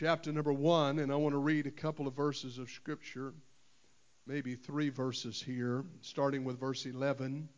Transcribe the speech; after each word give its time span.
chapter 0.00 0.32
number 0.32 0.50
1 0.50 0.98
and 0.98 1.12
I 1.12 1.16
want 1.16 1.34
to 1.34 1.38
read 1.38 1.66
a 1.66 1.70
couple 1.70 2.08
of 2.08 2.14
verses 2.14 2.56
of 2.56 2.70
scripture, 2.70 3.34
maybe 4.26 4.54
3 4.54 4.88
verses 4.88 5.42
here, 5.42 5.84
starting 6.00 6.42
with 6.42 6.58
verse 6.58 6.86
11. 6.86 7.50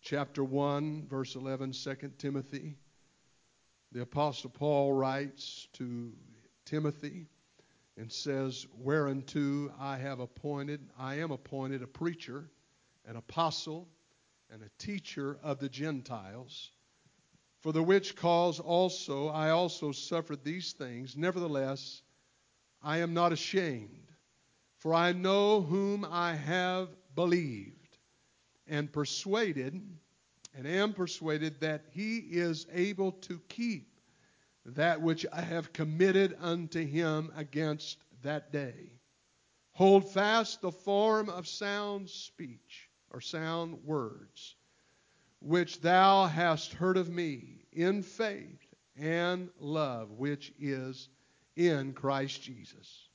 Chapter 0.00 0.42
1, 0.42 1.06
verse 1.06 1.34
11, 1.34 1.72
2 1.72 2.12
Timothy. 2.16 2.76
The 3.92 4.00
apostle 4.00 4.48
Paul 4.48 4.94
writes 4.94 5.68
to 5.74 6.14
Timothy 6.64 7.26
and 7.98 8.10
says, 8.10 8.66
Whereunto 8.78 9.70
I 9.78 9.98
have 9.98 10.20
appointed, 10.20 10.80
I 10.98 11.16
am 11.16 11.30
appointed 11.30 11.82
a 11.82 11.86
preacher, 11.86 12.48
an 13.04 13.16
apostle, 13.16 13.86
and 14.50 14.62
a 14.62 14.70
teacher 14.82 15.38
of 15.42 15.58
the 15.58 15.68
Gentiles. 15.68 16.70
For 17.64 17.72
the 17.72 17.82
which 17.82 18.14
cause 18.14 18.60
also 18.60 19.28
I 19.28 19.48
also 19.48 19.90
suffered 19.90 20.44
these 20.44 20.74
things. 20.74 21.16
Nevertheless, 21.16 22.02
I 22.82 22.98
am 22.98 23.14
not 23.14 23.32
ashamed, 23.32 24.12
for 24.76 24.92
I 24.92 25.12
know 25.12 25.62
whom 25.62 26.04
I 26.04 26.34
have 26.34 26.90
believed, 27.14 27.96
and 28.66 28.92
persuaded, 28.92 29.80
and 30.54 30.66
am 30.66 30.92
persuaded 30.92 31.60
that 31.60 31.86
he 31.92 32.18
is 32.18 32.66
able 32.70 33.12
to 33.12 33.40
keep 33.48 33.98
that 34.66 35.00
which 35.00 35.24
I 35.32 35.40
have 35.40 35.72
committed 35.72 36.36
unto 36.40 36.84
him 36.84 37.32
against 37.34 37.96
that 38.20 38.52
day. 38.52 38.92
Hold 39.72 40.12
fast 40.12 40.60
the 40.60 40.70
form 40.70 41.30
of 41.30 41.48
sound 41.48 42.10
speech 42.10 42.90
or 43.08 43.22
sound 43.22 43.84
words, 43.84 44.54
which 45.44 45.80
thou 45.82 46.24
hast 46.26 46.72
heard 46.72 46.96
of 46.96 47.10
me 47.10 47.66
in 47.72 48.02
faith 48.02 48.66
and 48.96 49.50
love, 49.60 50.10
which 50.12 50.52
is 50.58 51.08
in 51.56 51.92
Christ 51.92 52.42
Jesus. 52.42 53.08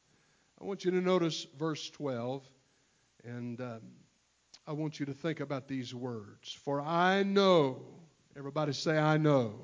I 0.61 0.65
want 0.65 0.85
you 0.85 0.91
to 0.91 1.01
notice 1.01 1.47
verse 1.57 1.89
12, 1.89 2.47
and 3.23 3.59
um, 3.59 3.81
I 4.67 4.73
want 4.73 4.99
you 4.99 5.07
to 5.07 5.13
think 5.13 5.39
about 5.39 5.67
these 5.67 5.95
words. 5.95 6.53
For 6.53 6.81
I 6.81 7.23
know, 7.23 7.81
everybody 8.37 8.73
say, 8.73 8.97
I 8.97 9.17
know 9.17 9.55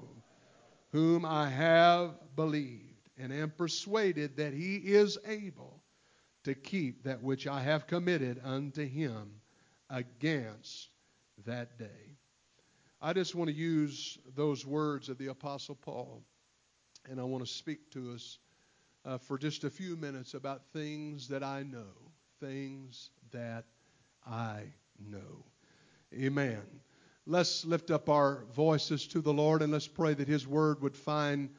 whom 0.92 1.24
I 1.24 1.50
have 1.50 2.16
believed, 2.36 3.10
and 3.18 3.32
am 3.32 3.52
persuaded 3.52 4.38
that 4.38 4.54
he 4.54 4.78
is 4.78 5.20
able 5.28 5.82
to 6.46 6.56
keep 6.56 7.04
that 7.04 7.22
which 7.22 7.46
I 7.46 7.62
have 7.62 7.86
committed 7.86 8.42
unto 8.44 8.88
him 8.88 9.42
against 9.90 10.90
that 11.46 11.78
day. 11.78 12.16
I 13.06 13.14
just 13.14 13.36
want 13.36 13.52
to 13.52 13.56
use 13.56 14.18
those 14.36 14.66
words 14.66 15.10
of 15.10 15.20
the 15.20 15.28
Apostle 15.28 15.76
Paul, 15.76 16.24
and 17.08 17.20
I 17.20 17.24
want 17.24 17.46
to 17.46 17.54
speak 17.54 17.92
to 17.92 18.14
us 18.14 18.40
uh, 19.06 19.20
for 19.20 19.38
just 19.38 19.64
a 19.64 19.70
few 19.70 19.96
minutes 19.96 20.34
about 20.34 20.66
things 20.74 21.28
that 21.28 21.44
I 21.44 21.62
know, 21.62 21.94
things 22.40 23.12
that 23.32 23.66
I 24.26 24.64
know. 25.00 25.46
Amen. 26.16 26.64
Let's 27.28 27.64
lift 27.64 27.92
up 27.92 28.10
our 28.10 28.46
voices 28.56 29.06
to 29.10 29.22
the 29.22 29.32
Lord 29.32 29.62
and 29.62 29.72
let's 29.72 29.88
pray 29.88 30.16
that 30.16 30.28
His 30.28 30.48
Word 30.48 30.82
would 30.82 30.98
find 30.98 31.52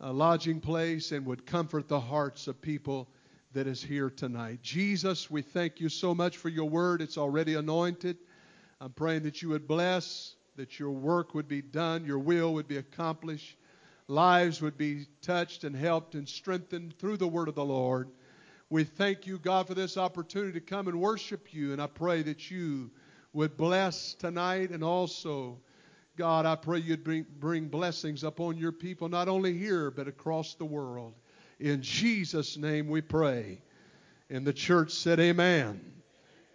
a 0.00 0.10
lodging 0.10 0.58
place 0.58 1.12
and 1.12 1.26
would 1.26 1.44
comfort 1.44 1.88
the 1.88 2.00
hearts 2.00 2.48
of 2.48 2.62
people 2.62 3.10
that 3.52 3.66
is 3.66 3.82
here 3.82 4.08
tonight. 4.08 4.62
Jesus, 4.62 5.30
we 5.30 5.42
thank 5.42 5.80
you 5.80 5.90
so 5.90 6.14
much 6.14 6.38
for 6.38 6.48
your 6.48 6.70
Word. 6.70 7.02
It's 7.02 7.18
already 7.18 7.56
anointed. 7.56 8.16
I'm 8.80 8.92
praying 8.92 9.24
that 9.24 9.42
you 9.42 9.50
would 9.50 9.68
bless, 9.68 10.34
that 10.58 10.78
your 10.78 10.90
work 10.90 11.34
would 11.34 11.48
be 11.48 11.62
done, 11.62 12.04
your 12.04 12.18
will 12.18 12.54
would 12.54 12.68
be 12.68 12.76
accomplished, 12.76 13.56
lives 14.08 14.60
would 14.60 14.76
be 14.76 15.06
touched 15.22 15.64
and 15.64 15.74
helped 15.74 16.14
and 16.14 16.28
strengthened 16.28 16.98
through 16.98 17.16
the 17.16 17.26
Word 17.26 17.48
of 17.48 17.54
the 17.54 17.64
Lord. 17.64 18.10
We 18.68 18.84
thank 18.84 19.26
you, 19.26 19.38
God, 19.38 19.66
for 19.66 19.74
this 19.74 19.96
opportunity 19.96 20.52
to 20.52 20.60
come 20.60 20.88
and 20.88 21.00
worship 21.00 21.54
you, 21.54 21.72
and 21.72 21.80
I 21.80 21.86
pray 21.86 22.22
that 22.22 22.50
you 22.50 22.90
would 23.32 23.56
bless 23.56 24.14
tonight 24.14 24.70
and 24.70 24.82
also, 24.82 25.58
God, 26.16 26.44
I 26.44 26.56
pray 26.56 26.80
you'd 26.80 27.04
bring, 27.04 27.24
bring 27.38 27.68
blessings 27.68 28.24
upon 28.24 28.56
your 28.56 28.72
people, 28.72 29.08
not 29.08 29.28
only 29.28 29.56
here, 29.56 29.90
but 29.90 30.08
across 30.08 30.54
the 30.54 30.64
world. 30.64 31.14
In 31.60 31.82
Jesus' 31.82 32.56
name 32.56 32.88
we 32.88 33.00
pray. 33.00 33.62
And 34.28 34.44
the 34.44 34.52
church 34.52 34.90
said, 34.90 35.20
Amen. 35.20 35.80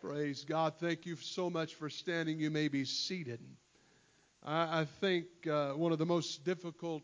Praise 0.02 0.44
God. 0.44 0.74
Thank 0.80 1.06
you 1.06 1.16
so 1.16 1.50
much 1.50 1.76
for 1.76 1.90
standing. 1.90 2.38
You 2.38 2.52
may 2.52 2.68
be 2.68 2.84
seated. 2.84 3.40
I, 4.44 4.82
I 4.82 4.86
think 4.86 5.26
uh, 5.50 5.72
one 5.72 5.92
of 5.92 6.00
the 6.00 6.06
most 6.06 6.44
difficult 6.44 7.04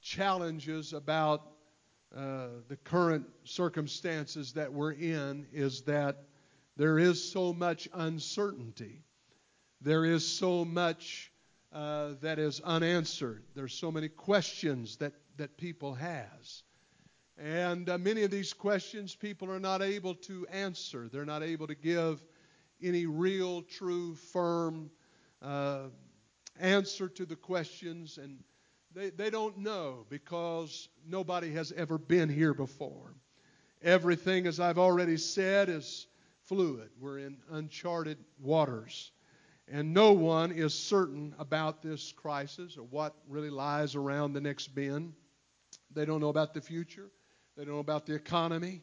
challenges 0.00 0.92
about 0.92 1.42
uh, 2.16 2.46
the 2.68 2.76
current 2.76 3.26
circumstances 3.44 4.52
that 4.52 4.72
we're 4.72 4.92
in 4.92 5.46
is 5.52 5.82
that 5.82 6.24
there 6.76 6.98
is 6.98 7.32
so 7.32 7.52
much 7.52 7.88
uncertainty. 7.92 9.02
There 9.80 10.04
is 10.04 10.26
so 10.26 10.64
much 10.64 11.32
uh, 11.72 12.12
that 12.20 12.38
is 12.38 12.60
unanswered. 12.60 13.42
There's 13.54 13.74
so 13.74 13.90
many 13.90 14.08
questions 14.08 14.96
that, 14.96 15.14
that 15.38 15.56
people 15.56 15.94
has. 15.94 16.62
And 17.38 17.88
uh, 17.88 17.98
many 17.98 18.22
of 18.22 18.30
these 18.30 18.52
questions 18.52 19.14
people 19.14 19.50
are 19.50 19.58
not 19.58 19.82
able 19.82 20.14
to 20.14 20.46
answer. 20.48 21.08
They're 21.10 21.24
not 21.24 21.42
able 21.42 21.66
to 21.66 21.74
give 21.74 22.22
any 22.82 23.06
real, 23.06 23.62
true, 23.62 24.14
firm 24.14 24.90
uh, 25.40 25.88
answer 26.58 27.08
to 27.08 27.24
the 27.24 27.36
questions. 27.36 28.18
And 28.18 28.38
they, 28.94 29.10
they 29.10 29.30
don't 29.30 29.58
know 29.58 30.06
because 30.08 30.88
nobody 31.06 31.52
has 31.52 31.72
ever 31.72 31.98
been 31.98 32.28
here 32.28 32.54
before. 32.54 33.14
Everything, 33.82 34.46
as 34.46 34.60
I've 34.60 34.78
already 34.78 35.16
said, 35.16 35.68
is 35.68 36.06
fluid. 36.44 36.90
We're 37.00 37.18
in 37.18 37.38
uncharted 37.50 38.18
waters. 38.40 39.10
And 39.68 39.94
no 39.94 40.12
one 40.12 40.52
is 40.52 40.74
certain 40.74 41.34
about 41.38 41.82
this 41.82 42.12
crisis 42.12 42.76
or 42.76 42.82
what 42.82 43.14
really 43.28 43.50
lies 43.50 43.94
around 43.94 44.32
the 44.32 44.40
next 44.40 44.68
bend. 44.68 45.14
They 45.94 46.04
don't 46.04 46.20
know 46.20 46.28
about 46.28 46.52
the 46.54 46.60
future. 46.60 47.10
They 47.56 47.64
don't 47.64 47.74
know 47.74 47.80
about 47.80 48.06
the 48.06 48.14
economy. 48.14 48.82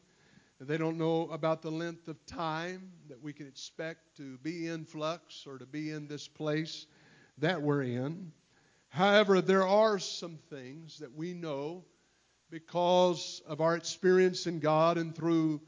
They 0.61 0.77
don't 0.77 0.97
know 0.97 1.29
about 1.31 1.61
the 1.61 1.71
length 1.71 2.07
of 2.07 2.25
time 2.25 2.91
that 3.07 3.21
we 3.21 3.31
can 3.31 3.47
expect 3.47 4.17
to 4.17 4.37
be 4.39 4.67
in 4.67 4.83
flux 4.83 5.45
or 5.47 5.57
to 5.57 5.65
be 5.65 5.91
in 5.91 6.07
this 6.07 6.27
place 6.27 6.85
that 7.41 7.61
we're 7.61 7.83
in. 7.83 8.31
However, 8.89 9.41
there 9.41 9.67
are 9.67 9.99
some 9.99 10.37
things 10.49 10.99
that 10.99 11.13
we 11.15 11.33
know 11.33 11.85
because 12.49 13.41
of 13.47 13.61
our 13.61 13.75
experience 13.75 14.47
in 14.47 14.59
God 14.59 14.97
and 14.97 15.15
through 15.15 15.61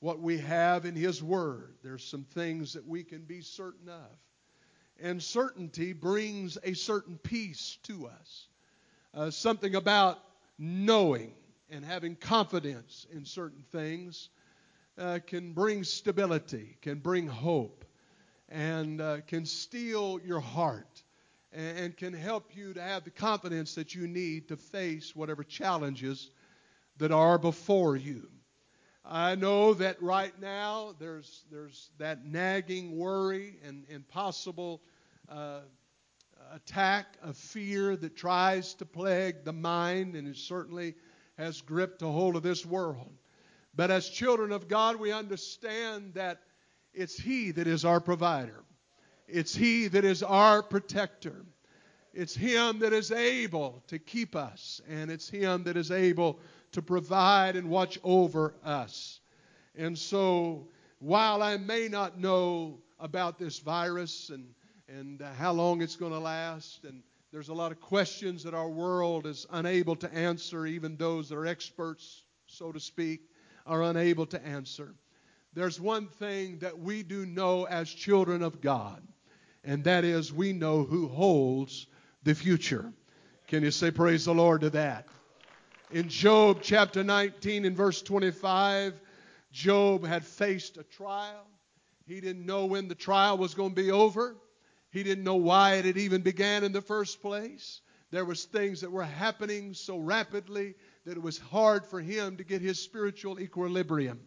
what 0.00 0.20
we 0.20 0.38
have 0.38 0.84
in 0.84 0.94
His 0.94 1.22
Word. 1.22 1.74
There's 1.82 2.04
some 2.04 2.24
things 2.24 2.74
that 2.74 2.86
we 2.86 3.02
can 3.02 3.22
be 3.22 3.40
certain 3.40 3.88
of. 3.88 4.16
And 5.00 5.22
certainty 5.22 5.92
brings 5.92 6.58
a 6.62 6.74
certain 6.74 7.18
peace 7.18 7.78
to 7.84 8.06
us. 8.06 8.48
Uh, 9.14 9.30
something 9.30 9.74
about 9.74 10.18
knowing 10.58 11.32
and 11.70 11.84
having 11.84 12.14
confidence 12.16 13.06
in 13.12 13.24
certain 13.24 13.64
things 13.72 14.28
uh, 14.96 15.18
can 15.26 15.52
bring 15.52 15.84
stability, 15.84 16.76
can 16.82 16.98
bring 16.98 17.26
hope, 17.26 17.84
and 18.48 19.00
uh, 19.00 19.20
can 19.26 19.44
steel 19.46 20.20
your 20.24 20.40
heart 20.40 21.02
and 21.52 21.96
can 21.96 22.12
help 22.12 22.54
you 22.54 22.74
to 22.74 22.82
have 22.82 23.04
the 23.04 23.10
confidence 23.10 23.74
that 23.74 23.94
you 23.94 24.06
need 24.06 24.48
to 24.48 24.56
face 24.56 25.16
whatever 25.16 25.42
challenges 25.42 26.30
that 26.98 27.10
are 27.12 27.38
before 27.38 27.96
you. 27.96 28.28
I 29.04 29.36
know 29.36 29.72
that 29.74 30.02
right 30.02 30.38
now 30.40 30.94
there's, 30.98 31.44
there's 31.50 31.90
that 31.98 32.26
nagging 32.26 32.98
worry 32.98 33.56
and, 33.64 33.84
and 33.90 34.06
possible 34.06 34.82
uh, 35.30 35.60
attack 36.52 37.16
of 37.22 37.36
fear 37.36 37.96
that 37.96 38.16
tries 38.16 38.74
to 38.74 38.84
plague 38.84 39.44
the 39.44 39.52
mind 39.52 40.14
and 40.14 40.28
it 40.28 40.36
certainly 40.36 40.94
has 41.38 41.60
gripped 41.62 42.02
a 42.02 42.06
hold 42.06 42.36
of 42.36 42.42
this 42.42 42.66
world. 42.66 43.12
But 43.74 43.90
as 43.90 44.08
children 44.08 44.52
of 44.52 44.68
God, 44.68 44.96
we 44.96 45.12
understand 45.12 46.14
that 46.14 46.40
it's 46.92 47.16
He 47.16 47.52
that 47.52 47.66
is 47.66 47.84
our 47.84 48.00
provider, 48.00 48.64
it's 49.28 49.54
He 49.54 49.88
that 49.88 50.04
is 50.04 50.22
our 50.22 50.62
protector. 50.62 51.44
It's 52.12 52.34
Him 52.34 52.80
that 52.80 52.92
is 52.92 53.12
able 53.12 53.82
to 53.88 53.98
keep 53.98 54.34
us, 54.34 54.80
and 54.88 55.10
it's 55.10 55.28
Him 55.28 55.64
that 55.64 55.76
is 55.76 55.90
able 55.90 56.40
to 56.72 56.82
provide 56.82 57.56
and 57.56 57.70
watch 57.70 57.98
over 58.02 58.54
us. 58.64 59.20
And 59.76 59.96
so, 59.96 60.68
while 60.98 61.42
I 61.42 61.56
may 61.56 61.88
not 61.88 62.18
know 62.18 62.78
about 62.98 63.38
this 63.38 63.58
virus 63.60 64.30
and, 64.30 64.48
and 64.88 65.22
uh, 65.22 65.32
how 65.34 65.52
long 65.52 65.82
it's 65.82 65.96
going 65.96 66.12
to 66.12 66.18
last, 66.18 66.84
and 66.84 67.02
there's 67.30 67.48
a 67.50 67.54
lot 67.54 67.72
of 67.72 67.80
questions 67.80 68.42
that 68.44 68.54
our 68.54 68.68
world 68.68 69.26
is 69.26 69.46
unable 69.50 69.94
to 69.96 70.12
answer, 70.12 70.66
even 70.66 70.96
those 70.96 71.28
that 71.28 71.36
are 71.36 71.46
experts, 71.46 72.24
so 72.46 72.72
to 72.72 72.80
speak, 72.80 73.20
are 73.66 73.82
unable 73.82 74.26
to 74.26 74.44
answer. 74.44 74.94
There's 75.52 75.80
one 75.80 76.08
thing 76.08 76.58
that 76.60 76.78
we 76.78 77.02
do 77.02 77.26
know 77.26 77.64
as 77.64 77.88
children 77.88 78.42
of 78.42 78.60
God, 78.60 79.02
and 79.64 79.84
that 79.84 80.04
is 80.04 80.32
we 80.32 80.52
know 80.52 80.84
who 80.84 81.08
holds 81.08 81.86
the 82.22 82.34
future. 82.34 82.92
Can 83.46 83.62
you 83.62 83.70
say 83.70 83.90
praise 83.90 84.24
the 84.24 84.34
Lord 84.34 84.60
to 84.62 84.70
that? 84.70 85.06
In 85.90 86.08
Job 86.08 86.58
chapter 86.62 87.02
19 87.02 87.64
and 87.64 87.76
verse 87.76 88.02
25, 88.02 89.00
Job 89.52 90.06
had 90.06 90.24
faced 90.24 90.76
a 90.76 90.82
trial. 90.82 91.46
He 92.06 92.20
didn't 92.20 92.44
know 92.44 92.66
when 92.66 92.88
the 92.88 92.94
trial 92.94 93.38
was 93.38 93.54
going 93.54 93.74
to 93.74 93.82
be 93.82 93.90
over. 93.90 94.36
He 94.90 95.02
didn't 95.02 95.24
know 95.24 95.36
why 95.36 95.74
it 95.74 95.84
had 95.84 95.96
even 95.96 96.22
began 96.22 96.64
in 96.64 96.72
the 96.72 96.82
first 96.82 97.22
place. 97.22 97.80
There 98.10 98.24
was 98.24 98.44
things 98.44 98.80
that 98.80 98.92
were 98.92 99.04
happening 99.04 99.74
so 99.74 99.98
rapidly 99.98 100.74
that 101.04 101.16
it 101.16 101.22
was 101.22 101.38
hard 101.38 101.84
for 101.86 102.00
him 102.00 102.36
to 102.38 102.44
get 102.44 102.62
his 102.62 102.82
spiritual 102.82 103.38
equilibrium. 103.38 104.20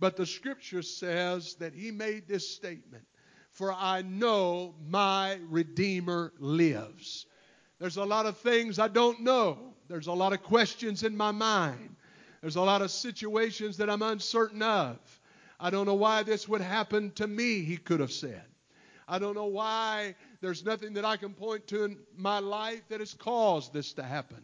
But 0.00 0.16
the 0.16 0.26
scripture 0.26 0.82
says 0.82 1.54
that 1.56 1.74
he 1.74 1.92
made 1.92 2.26
this 2.26 2.48
statement 2.48 3.04
For 3.52 3.72
I 3.72 4.02
know 4.02 4.74
my 4.88 5.38
Redeemer 5.48 6.32
lives. 6.38 7.26
There's 7.78 7.96
a 7.96 8.04
lot 8.04 8.26
of 8.26 8.38
things 8.38 8.78
I 8.78 8.88
don't 8.88 9.20
know, 9.20 9.74
there's 9.88 10.06
a 10.06 10.12
lot 10.12 10.32
of 10.32 10.42
questions 10.42 11.02
in 11.02 11.16
my 11.16 11.32
mind, 11.32 11.96
there's 12.40 12.56
a 12.56 12.62
lot 12.62 12.82
of 12.82 12.90
situations 12.90 13.76
that 13.76 13.90
I'm 13.90 14.02
uncertain 14.02 14.62
of. 14.62 14.98
I 15.60 15.70
don't 15.70 15.86
know 15.86 15.94
why 15.94 16.22
this 16.22 16.48
would 16.48 16.60
happen 16.60 17.12
to 17.12 17.26
me, 17.26 17.62
he 17.62 17.76
could 17.76 18.00
have 18.00 18.12
said. 18.12 18.44
I 19.06 19.18
don't 19.18 19.34
know 19.34 19.46
why 19.46 20.14
there's 20.40 20.64
nothing 20.64 20.94
that 20.94 21.04
I 21.04 21.16
can 21.16 21.34
point 21.34 21.66
to 21.68 21.84
in 21.84 21.98
my 22.16 22.38
life 22.38 22.82
that 22.88 23.00
has 23.00 23.14
caused 23.14 23.72
this 23.72 23.92
to 23.94 24.02
happen. 24.02 24.42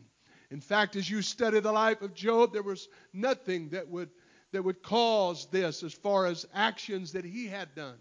In 0.51 0.61
fact, 0.61 0.97
as 0.97 1.09
you 1.09 1.23
study 1.23 1.61
the 1.61 1.73
life 1.73 2.03
of 2.03 2.15
Job, 2.15 2.53
there 2.53 2.63
was 2.63 2.89
nothing 3.13 3.71
that 3.71 3.89
would 3.89 4.11
that 4.53 4.65
would 4.65 4.83
cause 4.83 5.47
this 5.51 5.83
as 5.83 5.93
far 5.93 6.27
as 6.27 6.47
actions 6.55 7.13
that 7.13 7.25
he 7.25 7.47
had 7.47 7.75
done, 7.75 7.99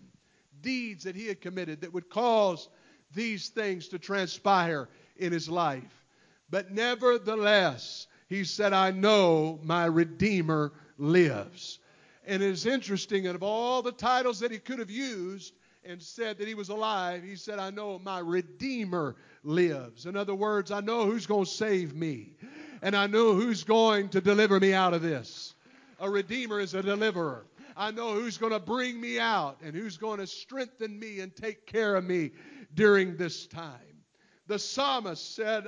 deeds 0.62 1.04
that 1.04 1.16
he 1.16 1.28
had 1.28 1.42
committed 1.42 1.82
that 1.82 1.94
would 1.94 2.10
cause 2.10 2.70
these 3.14 3.50
things 3.50 3.88
to 3.90 4.00
transpire 4.00 4.90
in 5.18 5.32
his 5.32 5.50
life. 5.50 6.06
But 6.50 6.72
nevertheless, 6.72 8.08
he 8.28 8.44
said, 8.44 8.74
I 8.74 8.92
know 8.92 9.60
my 9.64 9.86
Redeemer 9.86 10.72
lives. 10.98 11.80
And 12.26 12.44
it 12.44 12.50
is 12.50 12.66
interesting 12.66 13.24
that 13.24 13.36
of 13.36 13.44
all 13.44 13.82
the 13.82 13.92
titles 13.92 14.40
that 14.42 14.52
he 14.52 14.60
could 14.60 14.80
have 14.80 14.92
used 14.92 15.54
and 15.86 16.02
said 16.02 16.38
that 16.38 16.48
he 16.48 16.54
was 16.54 16.70
alive, 16.70 17.24
he 17.24 17.36
said, 17.36 17.60
I 17.60 17.70
know 17.70 18.00
my 18.00 18.20
Redeemer 18.20 19.16
lives. 19.44 20.06
In 20.06 20.18
other 20.18 20.36
words, 20.36 20.72
I 20.72 20.82
know 20.82 21.06
who's 21.06 21.26
going 21.26 21.46
to 21.46 21.52
save 21.52 21.96
me, 21.96 22.34
and 22.82 22.96
I 22.96 23.08
know 23.08 23.34
who's 23.34 23.64
going 23.64 24.10
to 24.10 24.22
deliver 24.22 24.60
me 24.60 24.74
out 24.74 24.94
of 24.94 25.02
this. 25.02 25.54
A 26.00 26.10
redeemer 26.10 26.60
is 26.60 26.74
a 26.74 26.84
deliverer. 26.84 27.46
I 27.78 27.92
know 27.92 28.14
who's 28.14 28.40
going 28.40 28.54
to 28.54 28.60
bring 28.60 29.00
me 29.00 29.20
out 29.20 29.60
and 29.62 29.76
who's 29.76 29.98
going 29.98 30.18
to 30.18 30.26
strengthen 30.26 30.98
me 30.98 31.20
and 31.20 31.34
take 31.36 31.68
care 31.68 31.96
of 31.96 32.04
me 32.04 32.32
during 32.74 33.16
this 33.16 33.46
time. 33.46 34.02
The 34.48 34.58
psalmist 34.58 35.36
said 35.36 35.68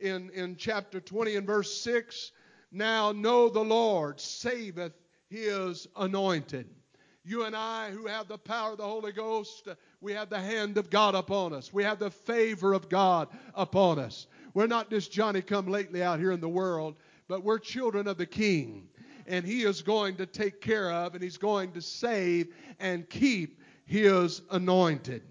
in, 0.00 0.30
in 0.30 0.56
chapter 0.56 0.98
20 0.98 1.36
and 1.36 1.46
verse 1.46 1.78
6 1.82 2.32
Now 2.72 3.12
know 3.12 3.50
the 3.50 3.60
Lord 3.60 4.18
saveth 4.18 4.94
his 5.28 5.86
anointed. 5.94 6.70
You 7.22 7.44
and 7.44 7.54
I, 7.54 7.90
who 7.90 8.06
have 8.06 8.28
the 8.28 8.38
power 8.38 8.72
of 8.72 8.78
the 8.78 8.84
Holy 8.84 9.12
Ghost, 9.12 9.68
we 10.00 10.12
have 10.14 10.30
the 10.30 10.40
hand 10.40 10.78
of 10.78 10.88
God 10.88 11.14
upon 11.14 11.52
us. 11.52 11.72
We 11.72 11.84
have 11.84 11.98
the 11.98 12.10
favor 12.10 12.72
of 12.72 12.88
God 12.88 13.28
upon 13.54 13.98
us. 13.98 14.26
We're 14.54 14.66
not 14.66 14.90
just 14.90 15.12
Johnny 15.12 15.42
come 15.42 15.68
lately 15.68 16.02
out 16.02 16.18
here 16.18 16.32
in 16.32 16.40
the 16.40 16.48
world, 16.48 16.96
but 17.28 17.44
we're 17.44 17.58
children 17.58 18.08
of 18.08 18.16
the 18.16 18.26
King 18.26 18.88
and 19.26 19.44
He 19.44 19.62
is 19.62 19.82
going 19.82 20.16
to 20.16 20.26
take 20.26 20.60
care 20.60 20.90
of 20.90 21.14
and 21.14 21.22
He's 21.22 21.38
going 21.38 21.72
to 21.72 21.82
save 21.82 22.54
and 22.78 23.08
keep 23.08 23.60
His 23.84 24.42
anointed. 24.50 25.22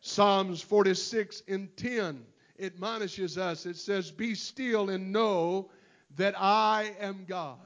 Psalms 0.00 0.62
46 0.62 1.42
and 1.48 1.76
10 1.76 2.24
admonishes 2.60 3.38
us. 3.38 3.66
It 3.66 3.76
says, 3.76 4.10
Be 4.10 4.34
still 4.34 4.90
and 4.90 5.12
know 5.12 5.70
that 6.16 6.34
I 6.38 6.92
am 7.00 7.24
God. 7.26 7.58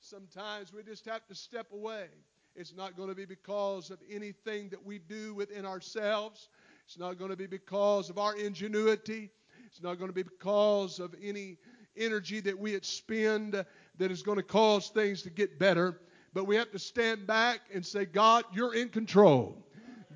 Sometimes 0.00 0.72
we 0.72 0.82
just 0.82 1.04
have 1.06 1.26
to 1.28 1.34
step 1.34 1.66
away. 1.72 2.06
It's 2.54 2.74
not 2.74 2.96
going 2.96 3.08
to 3.08 3.14
be 3.14 3.24
because 3.24 3.90
of 3.90 3.98
anything 4.10 4.68
that 4.70 4.84
we 4.84 4.98
do 4.98 5.34
within 5.34 5.64
ourselves. 5.64 6.48
It's 6.86 6.98
not 6.98 7.18
going 7.18 7.30
to 7.30 7.36
be 7.36 7.46
because 7.46 8.10
of 8.10 8.18
our 8.18 8.36
ingenuity. 8.36 9.30
It's 9.66 9.82
not 9.82 9.98
going 9.98 10.10
to 10.10 10.14
be 10.14 10.22
because 10.22 10.98
of 10.98 11.14
any 11.22 11.56
energy 11.96 12.40
that 12.40 12.58
we 12.58 12.74
expend 12.74 13.64
that 13.98 14.10
is 14.10 14.22
going 14.22 14.36
to 14.36 14.42
cause 14.42 14.88
things 14.88 15.22
to 15.22 15.30
get 15.30 15.58
better. 15.58 16.00
But 16.34 16.46
we 16.46 16.56
have 16.56 16.70
to 16.72 16.78
stand 16.78 17.26
back 17.26 17.60
and 17.74 17.84
say, 17.84 18.06
God, 18.06 18.44
you're 18.52 18.74
in 18.74 18.88
control. 18.88 19.56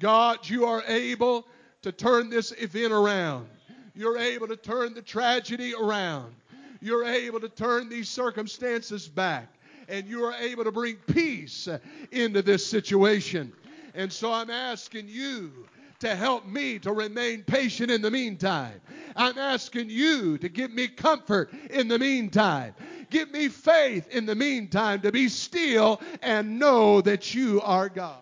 God, 0.00 0.49
you 0.49 0.64
are 0.64 0.82
able 0.87 1.46
to 1.82 1.93
turn 1.93 2.31
this 2.31 2.52
event 2.52 2.93
around. 2.93 3.49
You're 3.94 4.19
able 4.19 4.49
to 4.49 4.56
turn 4.56 4.94
the 4.94 5.02
tragedy 5.02 5.75
around. 5.75 6.34
You're 6.81 7.05
able 7.05 7.40
to 7.40 7.49
turn 7.49 7.88
these 7.88 8.08
circumstances 8.08 9.08
back. 9.08 9.49
And 9.88 10.06
you 10.06 10.25
are 10.25 10.34
able 10.34 10.64
to 10.64 10.72
bring 10.72 10.96
peace 10.96 11.69
into 12.11 12.43
this 12.43 12.67
situation. 12.67 13.52
And 13.94 14.12
so 14.12 14.32
I'm 14.32 14.50
asking 14.50 15.08
you 15.08 15.67
to 16.00 16.14
help 16.14 16.46
me 16.46 16.79
to 16.81 16.93
remain 16.93 17.43
patient 17.43 17.90
in 17.90 18.02
the 18.02 18.11
meantime. 18.11 18.81
I'm 19.14 19.38
asking 19.38 19.88
you 19.88 20.37
to 20.38 20.49
give 20.49 20.70
me 20.70 20.88
comfort 20.88 21.50
in 21.70 21.88
the 21.88 21.99
meantime. 21.99 22.75
Give 23.11 23.31
me 23.31 23.49
faith 23.49 24.08
in 24.11 24.26
the 24.26 24.35
meantime 24.35 25.00
to 25.03 25.12
be 25.12 25.29
still 25.29 26.00
and 26.23 26.58
know 26.58 27.00
that 27.00 27.35
you 27.35 27.61
are 27.62 27.88
God. 27.88 28.19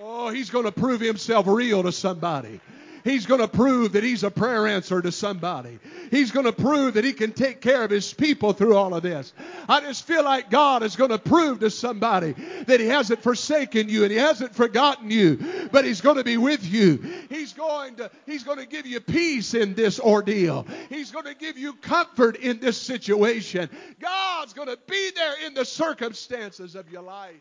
Oh, 0.00 0.28
he's 0.28 0.50
going 0.50 0.64
to 0.64 0.72
prove 0.72 1.00
himself 1.00 1.46
real 1.46 1.82
to 1.82 1.92
somebody. 1.92 2.60
He's 3.04 3.26
going 3.26 3.40
to 3.40 3.48
prove 3.48 3.92
that 3.92 4.02
he's 4.02 4.24
a 4.24 4.30
prayer 4.30 4.66
answer 4.66 5.02
to 5.02 5.12
somebody. 5.12 5.78
He's 6.10 6.30
going 6.30 6.46
to 6.46 6.52
prove 6.52 6.94
that 6.94 7.04
he 7.04 7.12
can 7.12 7.32
take 7.32 7.60
care 7.60 7.84
of 7.84 7.90
his 7.90 8.14
people 8.14 8.54
through 8.54 8.76
all 8.76 8.94
of 8.94 9.02
this. 9.02 9.34
I 9.68 9.82
just 9.82 10.06
feel 10.06 10.24
like 10.24 10.48
God 10.48 10.82
is 10.82 10.96
going 10.96 11.10
to 11.10 11.18
prove 11.18 11.60
to 11.60 11.68
somebody 11.68 12.32
that 12.66 12.80
he 12.80 12.86
hasn't 12.86 13.22
forsaken 13.22 13.90
you 13.90 14.04
and 14.04 14.10
he 14.10 14.16
hasn't 14.16 14.54
forgotten 14.54 15.10
you, 15.10 15.68
but 15.70 15.84
he's 15.84 16.00
going 16.00 16.16
to 16.16 16.24
be 16.24 16.38
with 16.38 16.64
you. 16.64 16.96
He's 17.28 17.52
going 17.52 17.96
to 17.96 18.10
he's 18.24 18.42
going 18.42 18.58
to 18.58 18.66
give 18.66 18.86
you 18.86 19.00
peace 19.00 19.52
in 19.52 19.74
this 19.74 20.00
ordeal. 20.00 20.66
He's 20.88 21.10
going 21.10 21.26
to 21.26 21.34
give 21.34 21.58
you 21.58 21.74
comfort 21.74 22.36
in 22.36 22.58
this 22.58 22.80
situation. 22.80 23.68
God's 24.00 24.54
going 24.54 24.68
to 24.68 24.78
be 24.88 25.10
there 25.14 25.46
in 25.46 25.52
the 25.52 25.66
circumstances 25.66 26.74
of 26.74 26.90
your 26.90 27.02
life. 27.02 27.36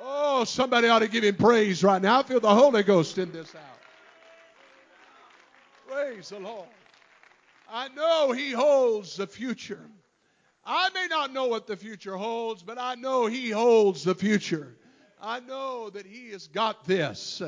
Oh, 0.00 0.42
somebody 0.42 0.88
ought 0.88 0.98
to 0.98 1.08
give 1.08 1.22
him 1.22 1.36
praise 1.36 1.84
right 1.84 2.02
now. 2.02 2.18
I 2.18 2.22
feel 2.24 2.40
the 2.40 2.52
Holy 2.52 2.82
Ghost 2.82 3.16
in 3.18 3.30
this 3.30 3.52
house. 3.52 3.62
Praise 5.88 6.30
the 6.30 6.40
Lord. 6.40 6.68
I 7.70 7.88
know 7.88 8.32
He 8.32 8.52
holds 8.52 9.16
the 9.16 9.26
future. 9.26 9.88
I 10.64 10.90
may 10.94 11.06
not 11.08 11.32
know 11.32 11.46
what 11.46 11.66
the 11.66 11.76
future 11.76 12.16
holds, 12.16 12.62
but 12.62 12.78
I 12.78 12.96
know 12.96 13.26
He 13.26 13.50
holds 13.50 14.02
the 14.02 14.14
future. 14.14 14.76
I 15.20 15.40
know 15.40 15.90
that 15.90 16.06
He 16.06 16.30
has 16.30 16.48
got 16.48 16.84
this. 16.84 17.40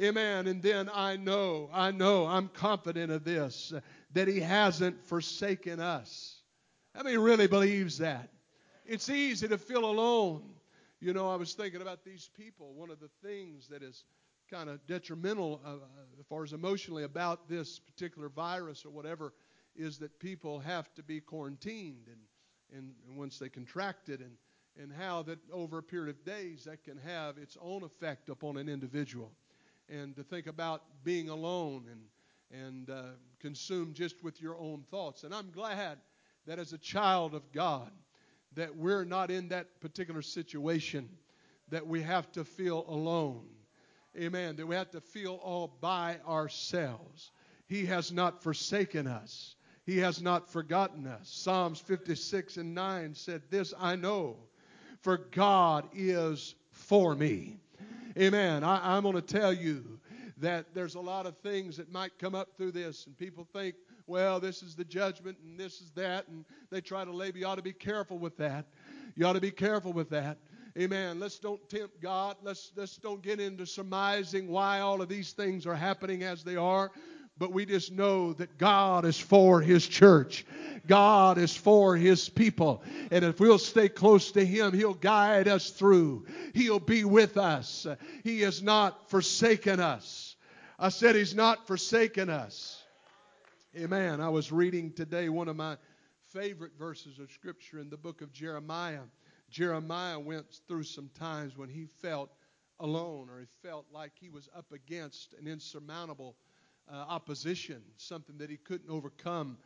Amen. 0.00 0.46
And 0.46 0.62
then 0.62 0.90
I 0.92 1.16
know, 1.16 1.68
I 1.72 1.90
know, 1.90 2.26
I'm 2.26 2.48
confident 2.48 3.12
of 3.12 3.24
this, 3.24 3.72
that 4.12 4.28
He 4.28 4.40
hasn't 4.40 5.06
forsaken 5.06 5.80
us. 5.80 6.40
How 6.94 7.02
many 7.02 7.18
really 7.18 7.46
believes 7.46 7.98
that? 7.98 8.30
It's 8.86 9.08
easy 9.08 9.48
to 9.48 9.58
feel 9.58 9.84
alone. 9.84 10.42
You 11.00 11.12
know, 11.12 11.28
I 11.30 11.36
was 11.36 11.54
thinking 11.54 11.82
about 11.82 12.04
these 12.04 12.30
people. 12.36 12.74
One 12.74 12.90
of 12.90 13.00
the 13.00 13.10
things 13.22 13.68
that 13.68 13.82
is 13.82 14.04
kind 14.52 14.68
of 14.68 14.86
detrimental 14.86 15.62
uh, 15.64 15.76
as 16.20 16.26
far 16.28 16.44
as 16.44 16.52
emotionally 16.52 17.04
about 17.04 17.48
this 17.48 17.78
particular 17.78 18.28
virus 18.28 18.84
or 18.84 18.90
whatever 18.90 19.32
is 19.74 19.98
that 19.98 20.20
people 20.20 20.60
have 20.60 20.92
to 20.92 21.02
be 21.02 21.20
quarantined 21.20 22.06
and, 22.06 22.78
and, 22.78 22.92
and 23.08 23.16
once 23.16 23.38
they 23.38 23.48
contract 23.48 24.10
it 24.10 24.20
and, 24.20 24.32
and 24.78 24.92
how 24.92 25.22
that 25.22 25.38
over 25.50 25.78
a 25.78 25.82
period 25.82 26.14
of 26.14 26.22
days 26.22 26.64
that 26.64 26.84
can 26.84 26.98
have 26.98 27.38
its 27.38 27.56
own 27.62 27.82
effect 27.82 28.28
upon 28.28 28.58
an 28.58 28.68
individual. 28.68 29.32
And 29.88 30.14
to 30.16 30.22
think 30.22 30.46
about 30.46 30.82
being 31.02 31.30
alone 31.30 31.86
and, 31.90 32.62
and 32.62 32.90
uh, 32.90 33.02
consumed 33.40 33.94
just 33.94 34.22
with 34.22 34.42
your 34.42 34.58
own 34.58 34.84
thoughts. 34.90 35.24
And 35.24 35.34
i'm 35.34 35.50
glad 35.50 35.96
that 36.46 36.58
as 36.58 36.74
a 36.74 36.78
child 36.78 37.34
of 37.34 37.50
god 37.52 37.90
that 38.54 38.76
we're 38.76 39.04
not 39.04 39.30
in 39.30 39.48
that 39.48 39.80
particular 39.80 40.20
situation 40.20 41.08
that 41.70 41.86
we 41.86 42.02
have 42.02 42.30
to 42.32 42.44
feel 42.44 42.84
alone 42.86 43.46
Amen. 44.18 44.56
That 44.56 44.66
we 44.66 44.74
have 44.76 44.90
to 44.90 45.00
feel 45.00 45.34
all 45.42 45.76
by 45.80 46.18
ourselves. 46.26 47.30
He 47.66 47.86
has 47.86 48.12
not 48.12 48.42
forsaken 48.42 49.06
us. 49.06 49.56
He 49.84 49.98
has 49.98 50.22
not 50.22 50.50
forgotten 50.50 51.06
us. 51.06 51.28
Psalms 51.28 51.80
56 51.80 52.56
and 52.58 52.74
9 52.74 53.14
said, 53.14 53.42
This 53.50 53.72
I 53.78 53.96
know, 53.96 54.36
for 55.00 55.16
God 55.16 55.88
is 55.94 56.54
for 56.70 57.14
me. 57.14 57.58
Amen. 58.18 58.62
I, 58.62 58.96
am 58.96 59.02
going 59.02 59.14
to 59.14 59.22
tell 59.22 59.52
you 59.52 59.98
that 60.38 60.74
there's 60.74 60.94
a 60.94 61.00
lot 61.00 61.26
of 61.26 61.36
things 61.38 61.78
that 61.78 61.90
might 61.90 62.18
come 62.18 62.34
up 62.34 62.56
through 62.56 62.72
this, 62.72 63.06
and 63.06 63.16
people 63.16 63.46
think, 63.52 63.74
well, 64.06 64.40
this 64.40 64.62
is 64.62 64.74
the 64.74 64.84
judgment 64.84 65.38
and 65.42 65.58
this 65.58 65.80
is 65.80 65.90
that, 65.92 66.28
and 66.28 66.44
they 66.70 66.80
try 66.80 67.04
to 67.04 67.12
label. 67.12 67.38
You 67.38 67.46
ought 67.46 67.54
to 67.56 67.62
be 67.62 67.72
careful 67.72 68.18
with 68.18 68.36
that. 68.38 68.66
You 69.14 69.26
ought 69.26 69.34
to 69.34 69.40
be 69.40 69.50
careful 69.50 69.92
with 69.92 70.10
that. 70.10 70.38
Amen. 70.78 71.20
Let's 71.20 71.38
don't 71.38 71.60
tempt 71.68 72.00
God. 72.00 72.36
Let's 72.42 72.72
let's 72.76 72.96
don't 72.96 73.22
get 73.22 73.40
into 73.40 73.66
surmising 73.66 74.48
why 74.48 74.80
all 74.80 75.02
of 75.02 75.08
these 75.08 75.32
things 75.32 75.66
are 75.66 75.74
happening 75.74 76.22
as 76.22 76.42
they 76.42 76.56
are. 76.56 76.90
But 77.38 77.52
we 77.52 77.66
just 77.66 77.92
know 77.92 78.32
that 78.34 78.56
God 78.56 79.04
is 79.04 79.18
for 79.18 79.60
His 79.60 79.86
church. 79.86 80.46
God 80.86 81.38
is 81.38 81.54
for 81.54 81.96
His 81.96 82.28
people. 82.28 82.82
And 83.10 83.24
if 83.24 83.40
we'll 83.40 83.58
stay 83.58 83.88
close 83.88 84.32
to 84.32 84.44
Him, 84.44 84.72
He'll 84.72 84.94
guide 84.94 85.48
us 85.48 85.70
through. 85.70 86.26
He'll 86.54 86.78
be 86.78 87.04
with 87.04 87.36
us. 87.36 87.86
He 88.22 88.40
has 88.40 88.62
not 88.62 89.10
forsaken 89.10 89.80
us. 89.80 90.36
I 90.78 90.88
said 90.88 91.16
He's 91.16 91.34
not 91.34 91.66
forsaken 91.66 92.30
us. 92.30 92.82
Amen. 93.76 94.20
I 94.20 94.28
was 94.28 94.52
reading 94.52 94.92
today 94.92 95.28
one 95.28 95.48
of 95.48 95.56
my 95.56 95.76
favorite 96.32 96.72
verses 96.78 97.18
of 97.18 97.30
Scripture 97.30 97.78
in 97.78 97.90
the 97.90 97.96
book 97.96 98.22
of 98.22 98.32
Jeremiah. 98.32 99.00
Jeremiah 99.52 100.18
went 100.18 100.46
through 100.66 100.84
some 100.84 101.10
times 101.10 101.56
when 101.56 101.68
he 101.68 101.84
felt 101.84 102.30
alone 102.80 103.28
or 103.30 103.38
he 103.38 103.46
felt 103.62 103.84
like 103.92 104.12
he 104.18 104.30
was 104.30 104.48
up 104.56 104.72
against 104.72 105.34
an 105.34 105.46
insurmountable 105.46 106.36
uh, 106.90 106.96
opposition, 106.96 107.82
something 107.98 108.38
that 108.38 108.48
he 108.48 108.56
couldn't 108.56 108.90
overcome 108.90 109.58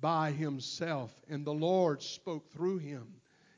by 0.00 0.30
himself. 0.30 1.12
And 1.28 1.44
the 1.44 1.52
Lord 1.52 2.02
spoke 2.02 2.50
through 2.50 2.78
him 2.78 3.06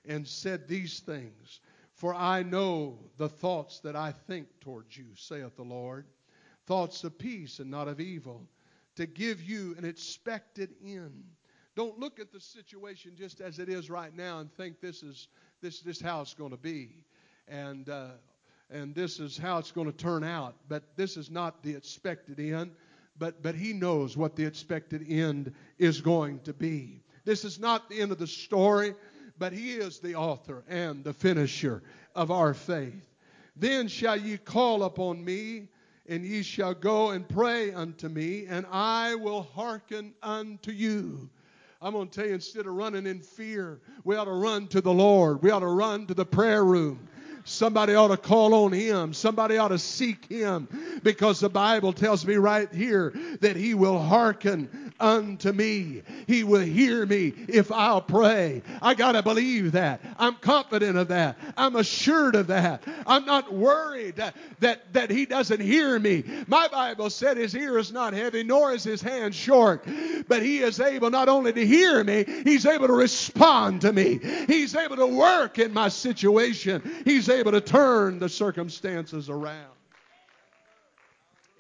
and 0.04 0.26
said 0.26 0.66
these 0.66 0.98
things 1.00 1.60
For 1.92 2.12
I 2.12 2.42
know 2.42 2.98
the 3.16 3.28
thoughts 3.28 3.78
that 3.80 3.94
I 3.94 4.12
think 4.12 4.48
towards 4.60 4.96
you, 4.96 5.06
saith 5.14 5.54
the 5.54 5.62
Lord, 5.62 6.06
thoughts 6.66 7.04
of 7.04 7.16
peace 7.16 7.60
and 7.60 7.70
not 7.70 7.86
of 7.86 8.00
evil, 8.00 8.48
to 8.96 9.06
give 9.06 9.40
you 9.40 9.76
an 9.78 9.84
expected 9.84 10.74
end. 10.84 11.24
Don't 11.76 11.98
look 11.98 12.18
at 12.18 12.32
the 12.32 12.40
situation 12.40 13.12
just 13.14 13.40
as 13.40 13.58
it 13.58 13.68
is 13.68 13.88
right 13.88 14.14
now 14.14 14.40
and 14.40 14.52
think 14.52 14.80
this 14.80 15.02
is 15.02 15.28
this 15.62 15.80
this 15.80 16.00
how 16.00 16.20
it's 16.20 16.34
going 16.34 16.50
to 16.52 16.56
be, 16.56 16.90
and 17.48 17.88
uh, 17.88 18.08
and 18.70 18.94
this 18.94 19.20
is 19.20 19.36
how 19.36 19.58
it's 19.58 19.72
going 19.72 19.90
to 19.90 19.96
turn 19.96 20.25
out. 20.25 20.56
But 20.68 20.96
this 20.96 21.16
is 21.16 21.30
not 21.30 21.62
the 21.62 21.75
expected 21.75 22.40
end 22.40 22.72
but, 23.18 23.42
but 23.42 23.54
he 23.54 23.72
knows 23.72 24.16
what 24.16 24.36
the 24.36 24.44
expected 24.44 25.06
end 25.08 25.52
is 25.78 26.00
going 26.00 26.40
to 26.40 26.52
be. 26.52 27.02
This 27.25 27.44
is 27.44 27.58
not 27.58 27.88
the 27.88 28.00
end 28.00 28.12
of 28.12 28.18
the 28.18 28.26
story, 28.26 28.94
but 29.38 29.52
he 29.52 29.72
is 29.72 29.98
the 29.98 30.14
author 30.14 30.64
and 30.68 31.02
the 31.04 31.12
finisher 31.12 31.82
of 32.14 32.30
our 32.30 32.54
faith. 32.54 33.14
Then 33.56 33.88
shall 33.88 34.16
ye 34.16 34.36
call 34.36 34.84
upon 34.84 35.25
me, 35.25 35.68
and 36.08 36.25
ye 36.25 36.42
shall 36.42 36.75
go 36.75 37.10
and 37.10 37.28
pray 37.28 37.72
unto 37.72 38.08
me, 38.08 38.46
and 38.46 38.66
I 38.70 39.14
will 39.14 39.42
hearken 39.42 40.14
unto 40.22 40.70
you. 40.70 41.28
I'm 41.80 41.92
going 41.92 42.09
to 42.09 42.14
tell 42.14 42.26
you, 42.26 42.35
instead 42.35 42.66
of 42.66 42.73
running 42.73 43.06
in 43.06 43.21
fear, 43.21 43.80
we 44.04 44.16
ought 44.16 44.25
to 44.25 44.33
run 44.33 44.66
to 44.68 44.80
the 44.80 44.92
Lord. 44.92 45.42
We 45.42 45.50
ought 45.50 45.61
to 45.61 45.66
run 45.66 46.06
to 46.06 46.14
the 46.14 46.25
prayer 46.25 46.64
room. 46.64 47.09
Somebody 47.45 47.95
ought 47.95 48.09
to 48.09 48.16
call 48.16 48.54
on 48.54 48.73
him. 48.73 49.12
Somebody 49.12 49.56
ought 49.59 49.68
to 49.68 49.78
seek 49.78 50.25
him 50.26 50.68
because 51.04 51.38
the 51.38 51.49
Bible 51.49 51.92
tells 51.92 52.26
me 52.26 52.37
right 52.37 52.73
here 52.73 53.12
that 53.40 53.56
he 53.56 53.75
will 53.75 54.00
hearken 54.00 54.85
unto 55.00 55.52
me. 55.52 56.02
He 56.26 56.44
will 56.44 56.60
hear 56.60 57.06
me 57.06 57.32
if 57.48 57.70
I'll 57.72 58.00
pray. 58.00 58.62
I 58.82 58.94
got 58.94 59.12
to 59.12 59.22
believe 59.22 59.72
that. 59.72 60.00
I'm 60.18 60.34
confident 60.36 60.96
of 60.96 61.08
that. 61.08 61.36
I'm 61.56 61.76
assured 61.76 62.34
of 62.34 62.48
that. 62.48 62.82
I'm 63.06 63.24
not 63.24 63.52
worried 63.52 64.16
that, 64.16 64.36
that, 64.60 64.92
that 64.92 65.10
he 65.10 65.26
doesn't 65.26 65.60
hear 65.60 65.98
me. 65.98 66.24
My 66.46 66.68
Bible 66.68 67.10
said 67.10 67.36
his 67.36 67.54
ear 67.54 67.78
is 67.78 67.92
not 67.92 68.12
heavy, 68.12 68.42
nor 68.42 68.72
is 68.72 68.84
his 68.84 69.02
hand 69.02 69.34
short, 69.34 69.86
but 70.28 70.42
he 70.42 70.58
is 70.58 70.80
able 70.80 71.10
not 71.10 71.28
only 71.28 71.52
to 71.52 71.66
hear 71.66 72.02
me, 72.02 72.24
he's 72.44 72.66
able 72.66 72.86
to 72.86 72.92
respond 72.92 73.82
to 73.82 73.92
me. 73.92 74.18
He's 74.46 74.74
able 74.74 74.96
to 74.96 75.06
work 75.06 75.58
in 75.58 75.72
my 75.72 75.88
situation. 75.88 76.82
He's 77.04 77.28
able 77.28 77.52
to 77.52 77.60
turn 77.60 78.18
the 78.18 78.28
circumstances 78.28 79.28
around. 79.30 79.72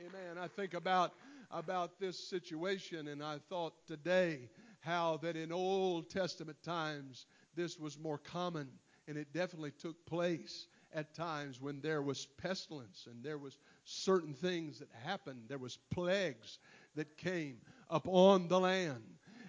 Amen. 0.00 0.38
I 0.42 0.48
think 0.48 0.74
about 0.74 1.12
about 1.50 1.98
this 2.00 2.18
situation 2.18 3.08
and 3.08 3.22
I 3.22 3.38
thought 3.48 3.74
today 3.86 4.48
how 4.80 5.18
that 5.22 5.36
in 5.36 5.52
Old 5.52 6.10
Testament 6.10 6.62
times 6.62 7.26
this 7.54 7.78
was 7.78 7.98
more 7.98 8.18
common 8.18 8.68
and 9.08 9.16
it 9.16 9.32
definitely 9.32 9.72
took 9.72 10.04
place 10.06 10.66
at 10.94 11.14
times 11.14 11.60
when 11.60 11.80
there 11.80 12.02
was 12.02 12.26
pestilence 12.38 13.06
and 13.10 13.22
there 13.22 13.38
was 13.38 13.58
certain 13.84 14.34
things 14.34 14.78
that 14.78 14.88
happened. 15.04 15.42
There 15.48 15.58
was 15.58 15.78
plagues 15.90 16.58
that 16.94 17.16
came 17.16 17.58
upon 17.90 18.48
the 18.48 18.58
land. 18.58 19.04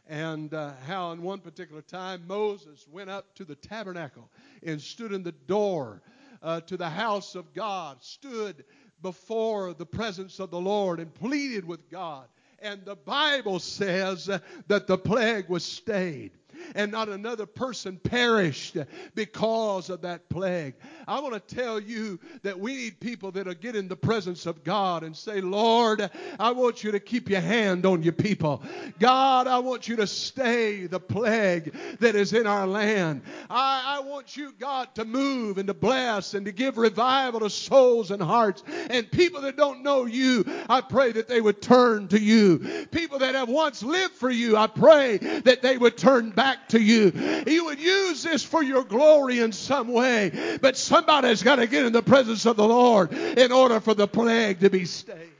And 0.07 0.53
uh, 0.53 0.71
how 0.85 1.11
in 1.11 1.21
one 1.21 1.39
particular 1.39 1.81
time 1.81 2.25
Moses 2.27 2.85
went 2.89 3.09
up 3.09 3.35
to 3.35 3.45
the 3.45 3.55
tabernacle 3.55 4.29
and 4.63 4.81
stood 4.81 5.11
in 5.11 5.23
the 5.23 5.31
door 5.31 6.01
uh, 6.41 6.61
to 6.61 6.77
the 6.77 6.89
house 6.89 7.35
of 7.35 7.53
God, 7.53 8.03
stood 8.03 8.63
before 9.01 9.73
the 9.73 9.85
presence 9.85 10.39
of 10.39 10.51
the 10.51 10.59
Lord 10.59 10.99
and 10.99 11.13
pleaded 11.13 11.65
with 11.65 11.89
God. 11.89 12.27
And 12.59 12.83
the 12.85 12.95
Bible 12.95 13.59
says 13.59 14.25
that 14.67 14.87
the 14.87 14.97
plague 14.97 15.47
was 15.49 15.63
stayed 15.63 16.31
and 16.75 16.91
not 16.91 17.09
another 17.09 17.45
person 17.45 17.97
perished 17.97 18.77
because 19.15 19.89
of 19.89 20.01
that 20.01 20.29
plague. 20.29 20.75
I 21.07 21.19
want 21.19 21.33
to 21.33 21.55
tell 21.55 21.79
you 21.79 22.19
that 22.43 22.59
we 22.59 22.75
need 22.75 22.99
people 22.99 23.31
that'll 23.31 23.53
get 23.53 23.75
in 23.75 23.87
the 23.87 23.95
presence 23.95 24.45
of 24.45 24.63
God 24.63 25.03
and 25.03 25.15
say, 25.15 25.41
Lord, 25.41 26.09
I 26.39 26.51
want 26.51 26.83
you 26.83 26.91
to 26.91 26.99
keep 26.99 27.29
your 27.29 27.41
hand 27.41 27.85
on 27.85 28.03
your 28.03 28.13
people. 28.13 28.61
God, 28.99 29.47
I 29.47 29.59
want 29.59 29.87
you 29.87 29.95
to 29.97 30.07
stay 30.07 30.87
the 30.87 30.99
plague 30.99 31.73
that 31.99 32.15
is 32.15 32.33
in 32.33 32.47
our 32.47 32.67
land. 32.67 33.21
I, 33.49 33.97
I 33.97 33.99
want 34.01 34.35
you, 34.37 34.53
God, 34.59 34.93
to 34.95 35.05
move 35.05 35.57
and 35.57 35.67
to 35.67 35.73
bless 35.73 36.33
and 36.33 36.45
to 36.45 36.51
give 36.51 36.77
revival 36.77 37.41
to 37.41 37.49
souls 37.49 38.11
and 38.11 38.21
hearts. 38.21 38.63
And 38.89 39.09
people 39.11 39.41
that 39.41 39.57
don't 39.57 39.83
know 39.83 40.05
you, 40.05 40.45
I 40.69 40.81
pray 40.81 41.11
that 41.13 41.27
they 41.27 41.41
would 41.41 41.61
turn 41.61 42.07
to 42.09 42.19
you. 42.19 42.87
People 42.91 43.19
that 43.19 43.35
have 43.35 43.49
once 43.49 43.83
lived 43.83 44.15
for 44.15 44.29
you, 44.29 44.57
I 44.57 44.67
pray 44.67 45.17
that 45.17 45.61
they 45.61 45.77
would 45.77 45.97
turn 45.97 46.31
back 46.31 46.46
back 46.47 46.69
to 46.69 46.81
you. 46.81 47.11
You 47.45 47.65
would 47.65 47.79
use 47.79 48.23
this 48.23 48.43
for 48.43 48.63
your 48.63 48.83
glory 48.83 49.39
in 49.39 49.51
some 49.51 49.89
way. 49.89 50.57
But 50.61 50.77
somebody's 50.77 51.43
got 51.43 51.57
to 51.57 51.67
get 51.67 51.85
in 51.85 51.91
the 51.91 52.01
presence 52.01 52.45
of 52.45 52.55
the 52.55 52.67
Lord 52.67 53.11
in 53.11 53.51
order 53.51 53.79
for 53.81 53.93
the 53.93 54.07
plague 54.07 54.61
to 54.61 54.69
be 54.69 54.85
stayed. 54.85 55.31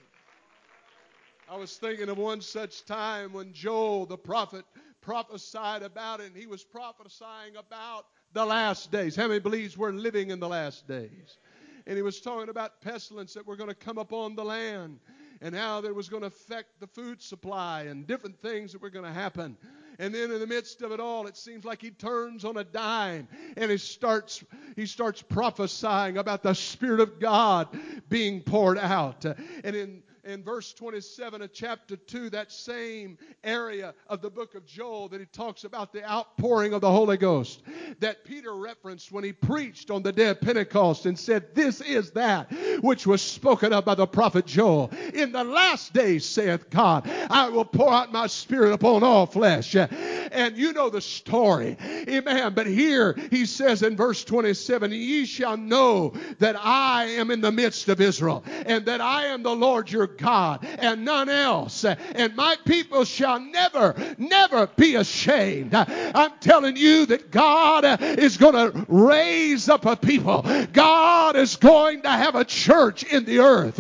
I 1.50 1.56
was 1.56 1.78
thinking 1.78 2.10
of 2.10 2.18
one 2.18 2.42
such 2.42 2.86
time 2.86 3.32
when 3.32 3.54
Joel 3.54 4.06
the 4.06 4.18
prophet 4.18 4.66
prophesied 5.02 5.82
about 5.82 6.20
it, 6.20 6.28
and 6.28 6.36
he 6.36 6.46
was 6.46 6.64
prophesying 6.66 7.56
about 7.58 8.06
the 8.34 8.46
last 8.46 8.92
days. 8.92 9.16
How 9.16 9.30
many 9.30 9.40
believes 9.40 9.78
we're 9.78 9.94
living 9.94 10.30
in 10.30 10.42
the 10.42 10.50
last 10.50 10.88
days? 10.90 11.38
And 11.86 11.96
he 11.96 12.02
was 12.02 12.20
talking 12.20 12.50
about 12.50 12.82
pestilence 12.82 13.34
that 13.36 13.48
were 13.48 13.56
going 13.56 13.70
to 13.70 13.76
come 13.76 13.98
upon 13.98 14.36
the 14.36 14.44
land 14.44 15.00
and 15.42 15.56
how 15.56 15.82
that 15.82 15.94
was 15.94 16.10
going 16.10 16.22
to 16.22 16.28
affect 16.28 16.80
the 16.80 16.88
food 16.88 17.22
supply 17.22 17.84
and 17.84 18.08
different 18.08 18.42
things 18.42 18.72
that 18.72 18.82
were 18.82 18.90
going 18.90 19.06
to 19.06 19.12
happen. 19.12 19.58
And 20.00 20.14
then 20.14 20.32
in 20.32 20.40
the 20.40 20.48
midst 20.48 20.82
of 20.82 20.92
it 20.92 21.00
all, 21.00 21.26
it 21.26 21.36
seems 21.36 21.66
like 21.66 21.82
he 21.82 21.90
turns 21.90 22.46
on 22.46 22.58
a 22.58 22.64
dime 22.64 23.28
and 23.56 23.72
he 23.72 23.78
starts, 23.78 24.44
he 24.76 24.86
starts 24.86 25.22
prophesying 25.22 26.18
about 26.18 26.44
the 26.44 26.54
Spirit 26.54 27.00
of 27.00 27.20
God 27.20 27.68
being 28.10 28.42
poured 28.42 28.78
out. 28.78 29.26
And 29.64 29.76
in 29.76 30.04
in 30.28 30.44
verse 30.44 30.74
27 30.74 31.42
of 31.42 31.54
chapter 31.54 31.96
2, 31.96 32.30
that 32.32 32.52
same 32.52 33.18
area 33.44 33.94
of 34.08 34.22
the 34.22 34.30
book 34.30 34.56
of 34.56 34.66
Joel, 34.66 35.08
that 35.10 35.22
he 35.22 35.26
talks 35.28 35.64
about 35.64 35.94
the 35.94 36.08
outpouring 36.10 36.74
of 36.74 36.82
the 36.82 36.92
Holy 36.92 37.18
Ghost 37.18 37.62
that 38.00 38.26
Peter 38.26 38.56
referenced 38.56 39.12
when 39.12 39.24
he 39.24 39.32
preached 39.32 39.90
on 39.90 40.04
the 40.04 40.12
day 40.12 40.28
of 40.28 40.42
Pentecost 40.42 41.06
and 41.06 41.18
said, 41.18 41.56
This 41.56 41.82
is 41.82 42.12
that 42.12 42.52
which 42.82 43.08
was 43.08 43.22
spoken 43.22 43.74
of 43.74 43.86
by 43.86 43.96
the 43.96 44.06
prophet 44.06 44.46
Joel. 44.46 44.92
In 45.14 45.32
the 45.32 45.44
last 45.44 45.94
days, 45.94 46.26
saith 46.26 46.70
God, 46.70 47.10
I 47.30 47.50
will 47.50 47.66
pour 47.66 47.92
out 47.92 48.12
my 48.12 48.28
spirit 48.28 48.74
upon 48.74 49.04
all 49.04 49.26
flesh. 49.26 49.76
And 49.76 50.58
you 50.58 50.74
know 50.74 50.90
the 50.90 51.02
story. 51.02 51.78
Amen. 51.82 52.54
But 52.54 52.68
here 52.68 53.16
he 53.32 53.46
says 53.46 53.82
in 53.82 53.96
verse 53.96 54.24
27, 54.24 54.92
Ye 54.92 55.26
shall 55.26 55.58
know 55.58 56.14
that 56.40 56.56
I 56.58 57.06
am 57.06 57.32
in 57.32 57.42
the 57.42 57.52
midst 57.52 57.88
of 57.90 58.02
Israel, 58.02 58.44
and 58.66 58.86
that 58.86 59.02
I 59.02 59.28
am 59.28 59.44
the 59.44 59.56
Lord 59.56 59.92
your 59.92 60.08
God 60.18 60.66
and 60.80 61.06
none 61.06 61.30
else. 61.30 61.86
And 61.86 62.36
my 62.36 62.56
people 62.66 63.06
shall 63.06 63.40
never, 63.40 63.96
never 64.18 64.68
be 64.68 64.96
ashamed. 64.96 65.74
I'm 65.74 66.32
telling 66.40 66.76
you 66.78 67.06
that 67.08 67.32
God 67.32 68.02
is 68.02 68.38
going 68.38 68.54
to 68.54 68.86
raise 68.88 69.70
up 69.70 69.86
a 69.86 69.96
people. 69.96 70.46
God 70.74 71.36
is 71.36 71.56
going 71.56 72.02
to 72.04 72.10
have 72.10 72.36
a 72.36 72.46
church 72.46 73.04
in 73.04 73.26
the 73.26 73.40
earth. 73.40 73.78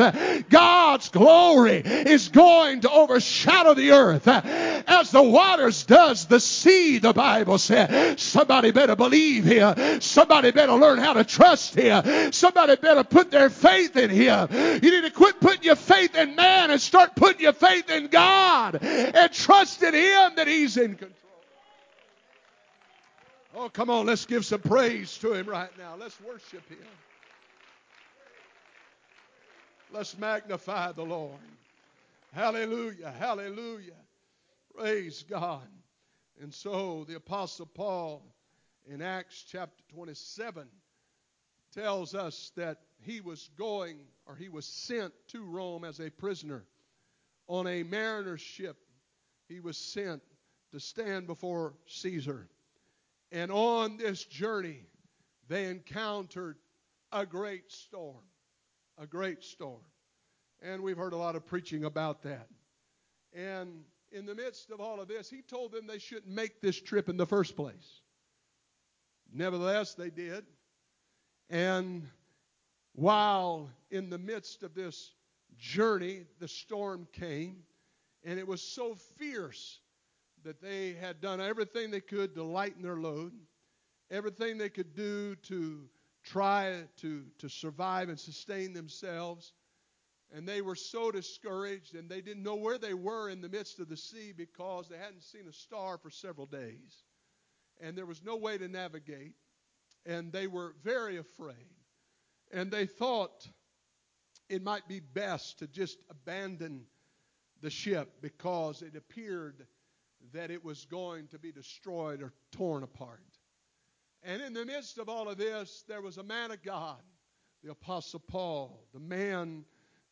God's 0.49 1.09
glory 1.09 1.81
is 1.85 2.29
going 2.29 2.81
to 2.81 2.91
overshadow 2.91 3.73
the 3.73 3.91
earth 3.91 4.27
as 4.27 5.11
the 5.11 5.23
waters 5.23 5.83
does 5.83 6.25
the 6.25 6.39
sea, 6.39 6.97
the 6.99 7.13
Bible 7.13 7.57
said. 7.57 8.19
Somebody 8.19 8.71
better 8.71 8.95
believe 8.95 9.45
here. 9.45 9.99
Somebody 9.99 10.51
better 10.51 10.73
learn 10.73 10.97
how 10.99 11.13
to 11.13 11.23
trust 11.23 11.75
here. 11.75 12.31
Somebody 12.31 12.75
better 12.75 13.03
put 13.03 13.31
their 13.31 13.49
faith 13.49 13.95
in 13.95 14.09
Him. 14.09 14.47
You 14.51 14.91
need 14.91 15.03
to 15.03 15.11
quit 15.11 15.39
putting 15.39 15.63
your 15.63 15.75
faith 15.75 16.15
in 16.15 16.26
man 16.35 16.71
and 16.71 16.81
start 16.81 17.15
putting 17.15 17.41
your 17.41 17.53
faith 17.53 17.89
in 17.89 18.07
God 18.07 18.79
and 18.81 19.31
trust 19.31 19.81
in 19.83 19.93
Him 19.93 20.35
that 20.35 20.47
He's 20.47 20.77
in 20.77 20.95
control. 20.95 21.11
Oh, 23.55 23.69
come 23.69 23.89
on, 23.89 24.05
let's 24.05 24.25
give 24.25 24.45
some 24.45 24.61
praise 24.61 25.17
to 25.19 25.33
Him 25.33 25.47
right 25.47 25.75
now. 25.77 25.95
Let's 25.97 26.19
worship 26.21 26.67
Him. 26.69 26.77
Let's 29.91 30.17
magnify 30.17 30.91
the 30.91 31.03
Lord. 31.03 31.39
Hallelujah, 32.33 33.13
hallelujah. 33.17 33.93
Praise 34.77 35.23
God. 35.27 35.67
And 36.41 36.53
so 36.53 37.03
the 37.07 37.15
Apostle 37.15 37.65
Paul 37.65 38.21
in 38.85 39.01
Acts 39.01 39.43
chapter 39.49 39.83
27 39.93 40.67
tells 41.73 42.13
us 42.13 42.51
that 42.55 42.77
he 43.01 43.21
was 43.21 43.49
going 43.57 43.97
or 44.25 44.35
he 44.35 44.49
was 44.49 44.65
sent 44.65 45.13
to 45.29 45.43
Rome 45.43 45.83
as 45.83 45.99
a 45.99 46.09
prisoner 46.09 46.65
on 47.47 47.67
a 47.67 47.83
mariner's 47.83 48.41
ship. 48.41 48.77
He 49.47 49.59
was 49.59 49.77
sent 49.77 50.21
to 50.71 50.79
stand 50.79 51.27
before 51.27 51.73
Caesar. 51.87 52.47
And 53.31 53.51
on 53.51 53.97
this 53.97 54.23
journey, 54.25 54.79
they 55.47 55.65
encountered 55.65 56.57
a 57.11 57.25
great 57.25 57.71
storm. 57.71 58.23
A 58.97 59.05
great 59.05 59.43
storm. 59.43 59.81
And 60.61 60.81
we've 60.81 60.97
heard 60.97 61.13
a 61.13 61.17
lot 61.17 61.35
of 61.35 61.45
preaching 61.45 61.85
about 61.85 62.23
that. 62.23 62.47
And 63.33 63.83
in 64.11 64.25
the 64.25 64.35
midst 64.35 64.71
of 64.71 64.79
all 64.81 64.99
of 64.99 65.07
this, 65.07 65.29
he 65.29 65.41
told 65.41 65.71
them 65.71 65.87
they 65.87 65.99
shouldn't 65.99 66.33
make 66.33 66.61
this 66.61 66.79
trip 66.81 67.09
in 67.09 67.17
the 67.17 67.25
first 67.25 67.55
place. 67.55 68.01
Nevertheless, 69.31 69.93
they 69.93 70.09
did. 70.09 70.45
And 71.49 72.07
while 72.97 73.69
in 73.91 74.09
the 74.09 74.17
midst 74.17 74.63
of 74.63 74.73
this 74.73 75.13
journey, 75.55 76.23
the 76.39 76.47
storm 76.47 77.07
came, 77.13 77.57
and 78.23 78.39
it 78.39 78.47
was 78.47 78.59
so 78.59 78.95
fierce 79.19 79.79
that 80.43 80.59
they 80.63 80.93
had 80.93 81.21
done 81.21 81.39
everything 81.39 81.91
they 81.91 82.01
could 82.01 82.33
to 82.33 82.43
lighten 82.43 82.81
their 82.81 82.97
load, 82.97 83.33
everything 84.09 84.57
they 84.57 84.69
could 84.69 84.95
do 84.95 85.35
to 85.35 85.87
try 86.23 86.81
to, 86.97 87.23
to 87.37 87.47
survive 87.47 88.09
and 88.09 88.19
sustain 88.19 88.73
themselves. 88.73 89.53
And 90.33 90.49
they 90.49 90.61
were 90.61 90.75
so 90.75 91.11
discouraged, 91.11 91.93
and 91.93 92.09
they 92.09 92.21
didn't 92.21 92.41
know 92.41 92.55
where 92.55 92.79
they 92.79 92.95
were 92.95 93.29
in 93.29 93.41
the 93.41 93.49
midst 93.49 93.79
of 93.79 93.89
the 93.89 93.95
sea 93.95 94.33
because 94.35 94.89
they 94.89 94.97
hadn't 94.97 95.21
seen 95.21 95.47
a 95.47 95.53
star 95.53 95.99
for 95.99 96.09
several 96.09 96.47
days. 96.47 97.03
And 97.79 97.95
there 97.95 98.07
was 98.07 98.23
no 98.23 98.37
way 98.37 98.57
to 98.57 98.67
navigate. 98.67 99.35
And 100.03 100.31
they 100.31 100.47
were 100.47 100.73
very 100.83 101.17
afraid. 101.17 101.76
And 102.51 102.71
they 102.71 102.85
thought 102.85 103.47
it 104.49 104.63
might 104.63 104.87
be 104.87 104.99
best 104.99 105.59
to 105.59 105.67
just 105.67 105.97
abandon 106.09 106.85
the 107.61 107.69
ship 107.69 108.21
because 108.21 108.81
it 108.81 108.95
appeared 108.95 109.65
that 110.33 110.51
it 110.51 110.63
was 110.63 110.85
going 110.85 111.27
to 111.27 111.39
be 111.39 111.51
destroyed 111.51 112.21
or 112.21 112.33
torn 112.51 112.83
apart. 112.83 113.21
And 114.23 114.41
in 114.41 114.53
the 114.53 114.65
midst 114.65 114.97
of 114.97 115.09
all 115.09 115.29
of 115.29 115.37
this, 115.37 115.83
there 115.87 116.01
was 116.01 116.17
a 116.17 116.23
man 116.23 116.51
of 116.51 116.61
God, 116.63 117.01
the 117.63 117.71
Apostle 117.71 118.19
Paul, 118.19 118.85
the 118.93 118.99
man 118.99 119.63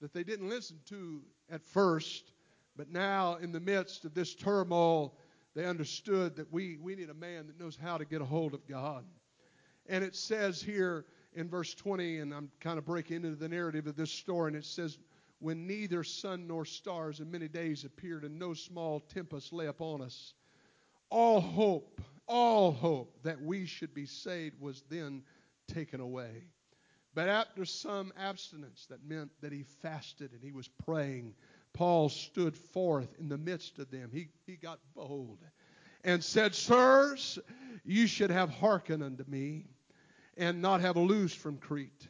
that 0.01 0.13
they 0.13 0.23
didn't 0.23 0.49
listen 0.49 0.79
to 0.89 1.21
at 1.49 1.63
first, 1.63 2.31
but 2.75 2.89
now 2.89 3.35
in 3.35 3.51
the 3.51 3.59
midst 3.59 4.05
of 4.05 4.13
this 4.13 4.35
turmoil, 4.35 5.17
they 5.55 5.65
understood 5.65 6.35
that 6.35 6.51
we, 6.51 6.77
we 6.77 6.95
need 6.95 7.09
a 7.09 7.15
man 7.15 7.47
that 7.47 7.59
knows 7.59 7.77
how 7.81 7.97
to 7.97 8.05
get 8.05 8.21
a 8.21 8.25
hold 8.25 8.53
of 8.53 8.67
God. 8.67 9.05
And 9.87 10.03
it 10.03 10.15
says 10.15 10.61
here 10.61 11.05
in 11.35 11.49
verse 11.49 11.73
20, 11.73 12.19
and 12.19 12.33
I'm 12.33 12.49
kind 12.59 12.77
of 12.77 12.85
breaking 12.85 13.17
into 13.17 13.35
the 13.35 13.49
narrative 13.49 13.87
of 13.87 13.95
this 13.95 14.11
story, 14.11 14.47
and 14.49 14.55
it 14.55 14.65
says, 14.65 14.97
When 15.39 15.67
neither 15.67 16.03
sun 16.03 16.47
nor 16.47 16.65
stars 16.65 17.19
in 17.19 17.29
many 17.29 17.47
days 17.47 17.83
appeared, 17.83 18.23
and 18.23 18.39
no 18.39 18.53
small 18.53 19.01
tempest 19.01 19.53
lay 19.53 19.67
upon 19.67 20.01
us, 20.01 20.33
all 21.09 21.41
hope, 21.41 22.01
all 22.27 22.71
hope 22.71 23.19
that 23.23 23.41
we 23.41 23.65
should 23.65 23.93
be 23.93 24.05
saved 24.05 24.59
was 24.59 24.83
then 24.89 25.21
taken 25.67 25.99
away. 25.99 26.45
But 27.13 27.29
after 27.29 27.63
some 27.65 28.11
abstinence, 28.17 28.87
that 28.89 29.05
meant 29.07 29.31
that 29.41 29.51
he 29.51 29.63
fasted 29.63 30.31
and 30.33 30.41
he 30.43 30.51
was 30.51 30.67
praying, 30.85 31.33
Paul 31.73 32.09
stood 32.09 32.57
forth 32.57 33.13
in 33.19 33.29
the 33.29 33.37
midst 33.37 33.79
of 33.79 33.89
them. 33.91 34.09
He, 34.11 34.29
he 34.45 34.55
got 34.55 34.79
bold 34.95 35.39
and 36.03 36.23
said, 36.23 36.55
Sirs, 36.55 37.39
you 37.83 38.07
should 38.07 38.31
have 38.31 38.49
hearkened 38.49 39.03
unto 39.03 39.23
me 39.27 39.65
and 40.37 40.61
not 40.61 40.81
have 40.81 40.97
loosed 40.97 41.37
from 41.37 41.57
Crete, 41.57 42.07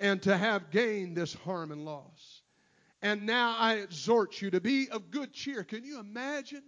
and 0.00 0.20
to 0.22 0.36
have 0.36 0.70
gained 0.70 1.16
this 1.16 1.34
harm 1.34 1.72
and 1.72 1.84
loss. 1.84 2.42
And 3.02 3.26
now 3.26 3.56
I 3.58 3.74
exhort 3.74 4.40
you 4.40 4.50
to 4.50 4.60
be 4.60 4.88
of 4.88 5.10
good 5.10 5.32
cheer. 5.32 5.62
Can 5.62 5.84
you 5.84 6.00
imagine? 6.00 6.62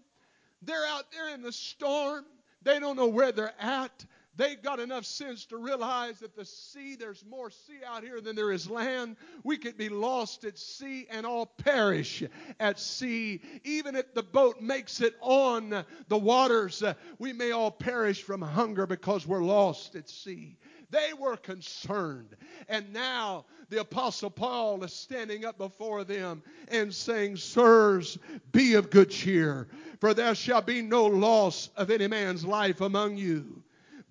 They're 0.62 0.86
out 0.86 1.10
there 1.12 1.34
in 1.34 1.42
the 1.42 1.52
storm. 1.52 2.24
They 2.62 2.78
don't 2.78 2.96
know 2.96 3.06
where 3.06 3.32
they're 3.32 3.54
at. 3.58 4.04
They've 4.36 4.60
got 4.60 4.80
enough 4.80 5.06
sense 5.06 5.46
to 5.46 5.56
realize 5.56 6.18
that 6.18 6.36
the 6.36 6.44
sea, 6.44 6.94
there's 6.94 7.24
more 7.24 7.48
sea 7.48 7.78
out 7.86 8.02
here 8.02 8.20
than 8.20 8.36
there 8.36 8.52
is 8.52 8.68
land. 8.68 9.16
We 9.44 9.56
could 9.56 9.78
be 9.78 9.88
lost 9.88 10.44
at 10.44 10.58
sea 10.58 11.06
and 11.10 11.24
all 11.24 11.46
perish 11.46 12.22
at 12.60 12.78
sea. 12.78 13.40
Even 13.64 13.96
if 13.96 14.12
the 14.12 14.22
boat 14.22 14.60
makes 14.60 15.00
it 15.00 15.14
on 15.22 15.86
the 16.08 16.18
waters, 16.18 16.82
we 17.18 17.32
may 17.32 17.52
all 17.52 17.70
perish 17.70 18.22
from 18.22 18.42
hunger 18.42 18.86
because 18.86 19.26
we're 19.26 19.42
lost 19.42 19.96
at 19.96 20.10
sea. 20.10 20.58
They 20.90 21.12
were 21.18 21.36
concerned. 21.36 22.36
And 22.68 22.92
now 22.92 23.46
the 23.68 23.80
Apostle 23.80 24.30
Paul 24.30 24.82
is 24.84 24.92
standing 24.92 25.44
up 25.44 25.58
before 25.58 26.04
them 26.04 26.42
and 26.68 26.94
saying, 26.94 27.36
Sirs, 27.36 28.18
be 28.52 28.74
of 28.74 28.90
good 28.90 29.10
cheer, 29.10 29.68
for 30.00 30.14
there 30.14 30.34
shall 30.34 30.62
be 30.62 30.82
no 30.82 31.06
loss 31.06 31.70
of 31.76 31.90
any 31.90 32.06
man's 32.06 32.44
life 32.44 32.80
among 32.80 33.16
you 33.16 33.62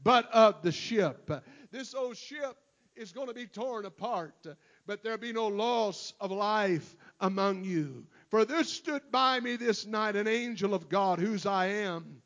but 0.05 0.31
of 0.31 0.61
the 0.61 0.71
ship. 0.71 1.29
This 1.71 1.93
old 1.93 2.15
ship 2.15 2.55
is 2.95 3.11
going 3.11 3.27
to 3.27 3.33
be 3.33 3.47
torn 3.47 3.85
apart, 3.85 4.45
but 4.85 5.03
there 5.03 5.17
be 5.17 5.33
no 5.33 5.47
loss 5.47 6.13
of 6.21 6.31
life 6.31 6.95
among 7.19 7.65
you. 7.65 8.05
For 8.29 8.45
there 8.45 8.63
stood 8.63 9.01
by 9.11 9.39
me 9.39 9.57
this 9.57 9.85
night 9.85 10.15
an 10.15 10.27
angel 10.27 10.73
of 10.73 10.87
God, 10.87 11.19
whose 11.19 11.45
I 11.45 11.65
am 11.65 12.21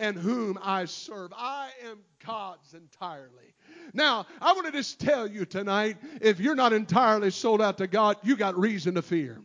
and 0.00 0.16
whom 0.16 0.58
I 0.62 0.86
serve. 0.86 1.32
I 1.36 1.68
am 1.84 1.98
God's 2.26 2.74
entirely. 2.74 3.54
Now, 3.92 4.26
I 4.40 4.52
want 4.54 4.66
to 4.66 4.72
just 4.72 4.98
tell 4.98 5.28
you 5.28 5.44
tonight 5.44 5.98
if 6.20 6.40
you're 6.40 6.54
not 6.54 6.72
entirely 6.72 7.30
sold 7.30 7.62
out 7.62 7.78
to 7.78 7.86
God, 7.86 8.16
you 8.22 8.36
got 8.36 8.58
reason 8.58 8.94
to 8.94 9.02
fear. 9.02 9.40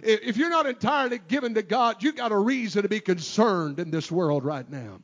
If 0.00 0.36
you're 0.36 0.50
not 0.50 0.66
entirely 0.66 1.18
given 1.18 1.54
to 1.54 1.62
God, 1.62 2.02
you 2.02 2.12
got 2.12 2.30
a 2.30 2.38
reason 2.38 2.82
to 2.82 2.88
be 2.88 3.00
concerned 3.00 3.80
in 3.80 3.90
this 3.90 4.12
world 4.12 4.44
right 4.44 4.68
now. 4.70 5.00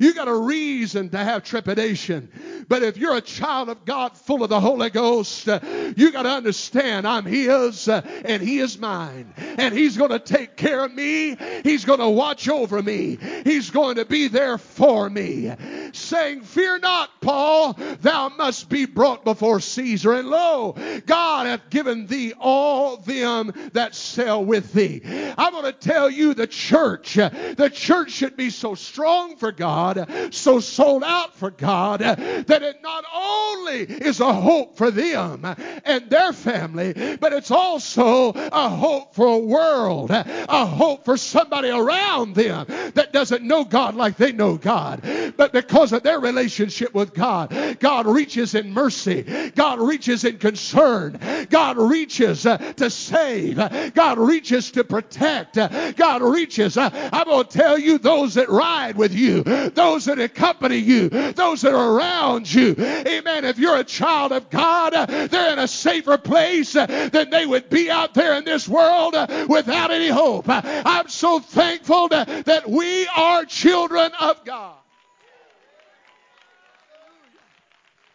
You 0.00 0.14
got 0.14 0.28
a 0.28 0.34
reason 0.34 1.10
to 1.10 1.18
have 1.18 1.44
trepidation. 1.44 2.64
But 2.68 2.82
if 2.82 2.96
you're 2.96 3.16
a 3.16 3.20
child 3.20 3.68
of 3.68 3.84
God 3.84 4.16
full 4.16 4.42
of 4.42 4.50
the 4.50 4.60
Holy 4.60 4.90
Ghost, 4.90 5.48
uh, 5.48 5.60
you 5.96 6.12
got 6.12 6.22
to 6.22 6.30
understand 6.30 7.06
I'm 7.06 7.24
His 7.24 7.88
uh, 7.88 8.02
and 8.24 8.42
He 8.42 8.58
is 8.58 8.78
mine. 8.78 9.32
And 9.36 9.74
He's 9.74 9.96
going 9.96 10.10
to 10.10 10.18
take 10.18 10.56
care 10.56 10.84
of 10.84 10.92
me. 10.92 11.36
He's 11.62 11.84
going 11.84 12.00
to 12.00 12.08
watch 12.08 12.48
over 12.48 12.82
me. 12.82 13.18
He's 13.44 13.70
going 13.70 13.96
to 13.96 14.04
be 14.04 14.28
there 14.28 14.58
for 14.58 15.08
me. 15.08 15.52
Saying, 15.92 16.42
Fear 16.42 16.80
not, 16.80 17.20
Paul, 17.20 17.74
thou 18.00 18.28
must 18.30 18.68
be 18.68 18.86
brought 18.86 19.24
before 19.24 19.60
Caesar. 19.60 20.14
And 20.14 20.28
lo, 20.28 20.74
God 21.06 21.46
hath 21.46 21.70
given 21.70 22.06
thee 22.06 22.32
all 22.38 22.96
them 22.98 23.52
that 23.72 23.94
sell 23.94 24.44
with 24.44 24.72
thee. 24.72 25.00
I'm 25.38 25.52
going 25.52 25.64
to 25.64 25.72
tell 25.72 26.10
you 26.10 26.34
the 26.34 26.46
church, 26.46 27.18
uh, 27.18 27.30
the 27.56 27.70
church 27.70 28.10
should 28.10 28.36
be 28.36 28.50
so 28.50 28.74
strong 28.74 29.36
for 29.36 29.52
God, 29.52 29.85
so 30.30 30.60
sold 30.60 31.04
out 31.04 31.36
for 31.36 31.50
God, 31.50 32.00
that 32.00 32.46
that 32.46 32.62
it 32.62 32.82
not 32.82 33.04
only 33.14 33.82
is 33.82 34.20
a 34.20 34.32
hope 34.32 34.76
for 34.76 34.90
them 34.90 35.44
and 35.84 36.10
their 36.10 36.32
family, 36.32 37.16
but 37.20 37.32
it's 37.32 37.50
also 37.50 38.30
a 38.30 38.68
hope 38.68 39.14
for 39.14 39.26
a 39.26 39.38
world, 39.38 40.10
a 40.10 40.66
hope 40.66 41.04
for 41.04 41.16
somebody 41.16 41.70
around 41.70 42.34
them 42.34 42.66
that 42.94 43.12
doesn't 43.12 43.42
know 43.42 43.64
God 43.64 43.94
like 43.94 44.16
they 44.16 44.32
know 44.32 44.56
God. 44.56 45.02
But 45.36 45.52
because 45.52 45.92
of 45.92 46.02
their 46.02 46.20
relationship 46.20 46.94
with 46.94 47.14
God, 47.14 47.78
God 47.80 48.06
reaches 48.06 48.54
in 48.54 48.72
mercy. 48.72 49.50
God 49.54 49.80
reaches 49.80 50.24
in 50.24 50.38
concern. 50.38 51.18
God 51.50 51.76
reaches 51.76 52.46
uh, 52.46 52.58
to 52.58 52.90
save. 52.90 53.56
God 53.94 54.18
reaches 54.18 54.70
to 54.72 54.84
protect. 54.84 55.56
God 55.96 56.22
reaches. 56.22 56.76
Uh, 56.76 56.90
I'm 57.12 57.26
going 57.26 57.46
to 57.46 57.58
tell 57.58 57.78
you, 57.78 57.98
those 57.98 58.34
that 58.34 58.48
ride 58.48 58.96
with 58.96 59.14
you, 59.14 59.42
those 59.76 60.06
that 60.06 60.18
accompany 60.18 60.78
you, 60.78 61.08
those 61.08 61.60
that 61.62 61.72
are 61.72 61.92
around 61.92 62.52
you, 62.52 62.74
amen. 62.78 63.44
If 63.44 63.58
you're 63.58 63.76
a 63.76 63.84
child 63.84 64.32
of 64.32 64.50
God, 64.50 64.92
they're 65.08 65.52
in 65.52 65.60
a 65.60 65.68
safer 65.68 66.18
place 66.18 66.72
than 66.72 67.30
they 67.30 67.46
would 67.46 67.70
be 67.70 67.88
out 67.90 68.14
there 68.14 68.34
in 68.34 68.44
this 68.44 68.68
world 68.68 69.14
without 69.48 69.92
any 69.92 70.08
hope. 70.08 70.46
I'm 70.48 71.08
so 71.08 71.38
thankful 71.38 72.08
that 72.08 72.64
we 72.68 73.06
are 73.14 73.44
children 73.44 74.10
of 74.20 74.44
God. 74.44 74.74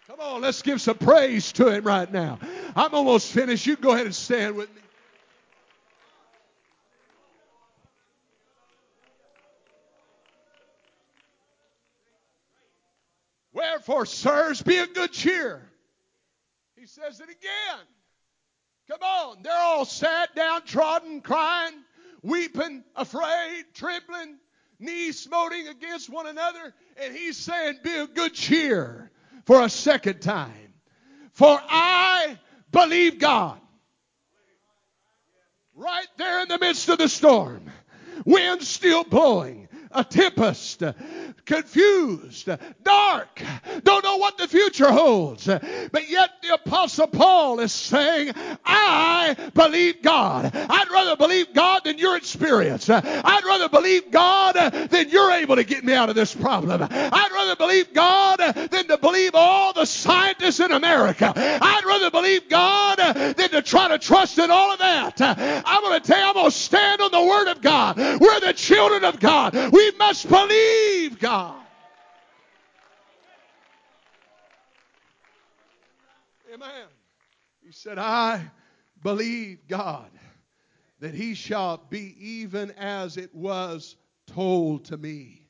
Come 0.08 0.20
on, 0.20 0.42
let's 0.42 0.62
give 0.62 0.82
some 0.82 0.98
praise 0.98 1.54
to 1.54 1.70
him 1.70 1.86
right 1.86 2.12
now. 2.12 2.38
I'm 2.76 2.94
almost 2.94 3.32
finished. 3.32 3.66
You 3.66 3.78
go 3.78 3.94
ahead 3.94 4.06
and 4.06 4.14
stand 4.14 4.56
with 4.56 4.70
me. 4.76 4.82
Wherefore, 13.62 14.08
sirs, 14.08 14.64
be 14.64 14.80
of 14.80 14.92
good 14.96 15.12
cheer. 15.12 15.62
He 16.76 16.88
says 16.88 17.20
it 17.20 17.30
again. 17.30 17.86
Come 18.90 19.04
on. 19.04 19.44
They're 19.44 19.54
all 19.54 19.86
sat 19.86 20.34
downtrodden, 20.36 21.22
crying, 21.22 21.76
weeping, 22.24 22.84
afraid, 22.96 23.66
trembling, 23.76 24.38
knees 24.80 25.20
smoting 25.20 25.68
against 25.68 26.10
one 26.10 26.26
another. 26.26 26.74
And 26.98 27.16
he's 27.16 27.38
saying, 27.38 27.78
Be 27.84 27.98
of 27.98 28.16
good 28.16 28.34
cheer 28.34 29.12
for 29.46 29.62
a 29.62 29.70
second 29.70 30.22
time. 30.22 30.74
For 31.34 31.62
I 31.70 32.40
believe 32.72 33.20
God. 33.20 33.60
Right 35.76 36.08
there 36.18 36.42
in 36.42 36.48
the 36.48 36.58
midst 36.58 36.90
of 36.90 36.98
the 36.98 37.08
storm, 37.08 37.70
wind 38.26 38.64
still 38.64 39.04
blowing, 39.04 39.70
a 39.94 40.04
tempest, 40.04 40.84
confused, 41.46 42.50
dark, 42.84 43.42
don't 43.84 44.04
know 44.04 44.18
what 44.18 44.38
the 44.38 44.48
future 44.48 44.92
holds. 44.92 45.46
But 45.46 46.10
yet 46.10 46.30
the 46.42 46.54
Apostle 46.54 47.08
Paul 47.08 47.60
is 47.60 47.72
saying, 47.72 48.34
I 48.66 49.36
believe 49.54 50.02
God. 50.02 50.52
I'd 50.54 50.90
rather 50.92 51.16
believe 51.16 51.54
God 51.54 51.84
than 51.86 51.98
your 51.98 52.18
experience. 52.18 52.90
I'd 52.90 53.44
rather 53.46 53.70
believe 53.70 54.12
God 54.12 54.56
than 54.56 55.10
you're 55.10 55.32
able 55.32 55.56
to 55.56 55.64
get 55.64 55.84
me 55.84 55.94
out 55.94 56.10
of 56.10 56.16
this 56.16 56.34
problem. 56.34 56.82
I'd 56.90 57.32
rather 57.32 57.56
believe 57.56 57.94
God 57.94 58.40
than 58.40 58.88
to 58.88 58.98
believe 58.98 59.32
all 59.34 59.74
the 59.74 59.86
scientists 59.86 60.60
in 60.60 60.72
America. 60.72 61.34
I'd 61.36 61.86
rather 61.86 62.12
believe 62.12 62.50
God 62.50 62.98
than 62.98 63.50
to 63.50 63.62
try 63.62 63.88
to 63.90 64.00
trust 64.00 64.38
in 64.38 64.52
all 64.52 64.72
of 64.72 64.80
that. 64.80 65.22
I'm 65.22 65.82
going 65.84 66.00
to 66.00 66.08
tell 66.08 66.20
you, 66.20 66.26
I'm 66.26 66.34
going 66.34 66.52
to 66.52 66.52
stand 66.52 67.02
on 67.02 67.12
the 67.12 67.24
Word 67.24 67.48
of 67.50 67.62
God. 67.62 67.98
We're 67.98 68.40
the 68.40 68.54
children 68.56 69.04
of 69.04 69.20
God. 69.20 69.54
We 69.54 69.81
must 69.98 70.30
believe 70.30 71.20
God. 71.20 71.62
Amen. 76.54 76.88
He 77.64 77.72
said, 77.72 77.98
I 77.98 78.52
believe 79.02 79.68
God 79.68 80.10
that 81.00 81.16
he 81.16 81.34
shall 81.34 81.82
be 81.90 82.16
even 82.20 82.72
as 82.72 83.18
it 83.18 83.34
was 83.34 83.96
told 84.28 84.86
to 84.86 84.98
me. 84.98 85.48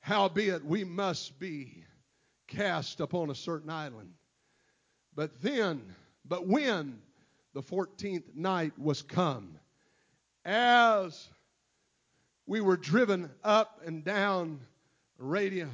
Howbeit, 0.00 0.64
we 0.64 0.84
must 0.84 1.38
be 1.38 1.84
cast 2.46 3.00
upon 3.00 3.30
a 3.30 3.34
certain 3.34 3.70
island. 3.70 4.12
But 5.14 5.42
then, 5.42 5.94
but 6.24 6.46
when 6.46 7.00
the 7.52 7.62
14th 7.62 8.34
night 8.34 8.78
was 8.78 9.02
come, 9.02 9.58
as 10.44 11.28
we 12.50 12.60
were 12.60 12.76
driven 12.76 13.30
up 13.44 13.80
and 13.86 14.02
down 14.02 14.58
Adria, 15.20 15.68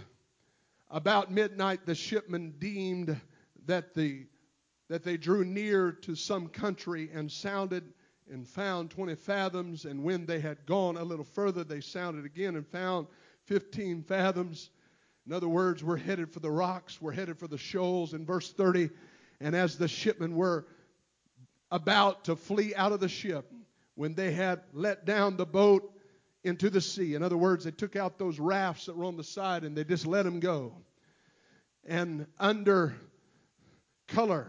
about 0.91 1.33
midnight 1.33 1.87
the 1.87 1.95
shipmen 1.95 2.53
deemed 2.59 3.19
that 3.65 3.95
the 3.95 4.27
that 4.91 5.03
they 5.03 5.17
drew 5.17 5.43
near 5.43 5.91
to 5.91 6.15
some 6.15 6.49
country 6.49 7.09
and 7.15 7.33
sounded 7.33 7.83
and 8.31 8.47
found 8.47 8.91
20 8.91 9.15
fathoms. 9.15 9.87
And 9.87 10.05
when 10.05 10.27
they 10.27 10.39
had 10.39 10.67
gone 10.67 10.99
a 10.99 11.03
little 11.03 11.25
further, 11.25 11.65
they 11.65 11.81
sounded 11.81 12.27
again 12.27 12.57
and 12.57 12.67
found 12.67 13.07
15 13.47 14.03
fathoms. 14.03 14.69
In 15.27 15.33
other 15.33 15.49
words, 15.49 15.83
we're 15.83 15.97
headed 15.97 16.31
for 16.31 16.41
the 16.41 16.51
rocks, 16.51 17.01
we're 17.01 17.13
headed 17.13 17.39
for 17.39 17.49
the 17.49 17.57
shoals. 17.57 18.13
In 18.13 18.27
verse 18.27 18.53
30, 18.53 18.91
and 19.41 19.57
as 19.57 19.79
the 19.79 19.89
shipmen 19.89 20.37
were 20.37 20.67
about 21.71 22.25
to 22.25 22.37
flee 22.37 22.75
out 22.75 22.93
of 22.93 23.01
the 23.01 23.09
ship, 23.09 23.51
when 23.95 24.13
they 24.13 24.31
had 24.31 24.61
let 24.75 25.07
down 25.07 25.39
the 25.39 25.47
boat 25.47 25.91
into 26.45 26.71
the 26.71 26.81
sea, 26.81 27.15
in 27.15 27.23
other 27.23 27.37
words, 27.37 27.65
they 27.65 27.71
took 27.71 27.97
out 27.97 28.19
those 28.19 28.39
rafts 28.39 28.87
that 28.87 28.97
were 28.97 29.05
on 29.05 29.17
the 29.17 29.25
side 29.25 29.65
and 29.65 29.77
they 29.77 29.85
just 29.85 30.07
let 30.07 30.25
them 30.25 30.41
go. 30.41 30.73
And 31.85 32.27
under 32.39 32.95
color 34.09 34.49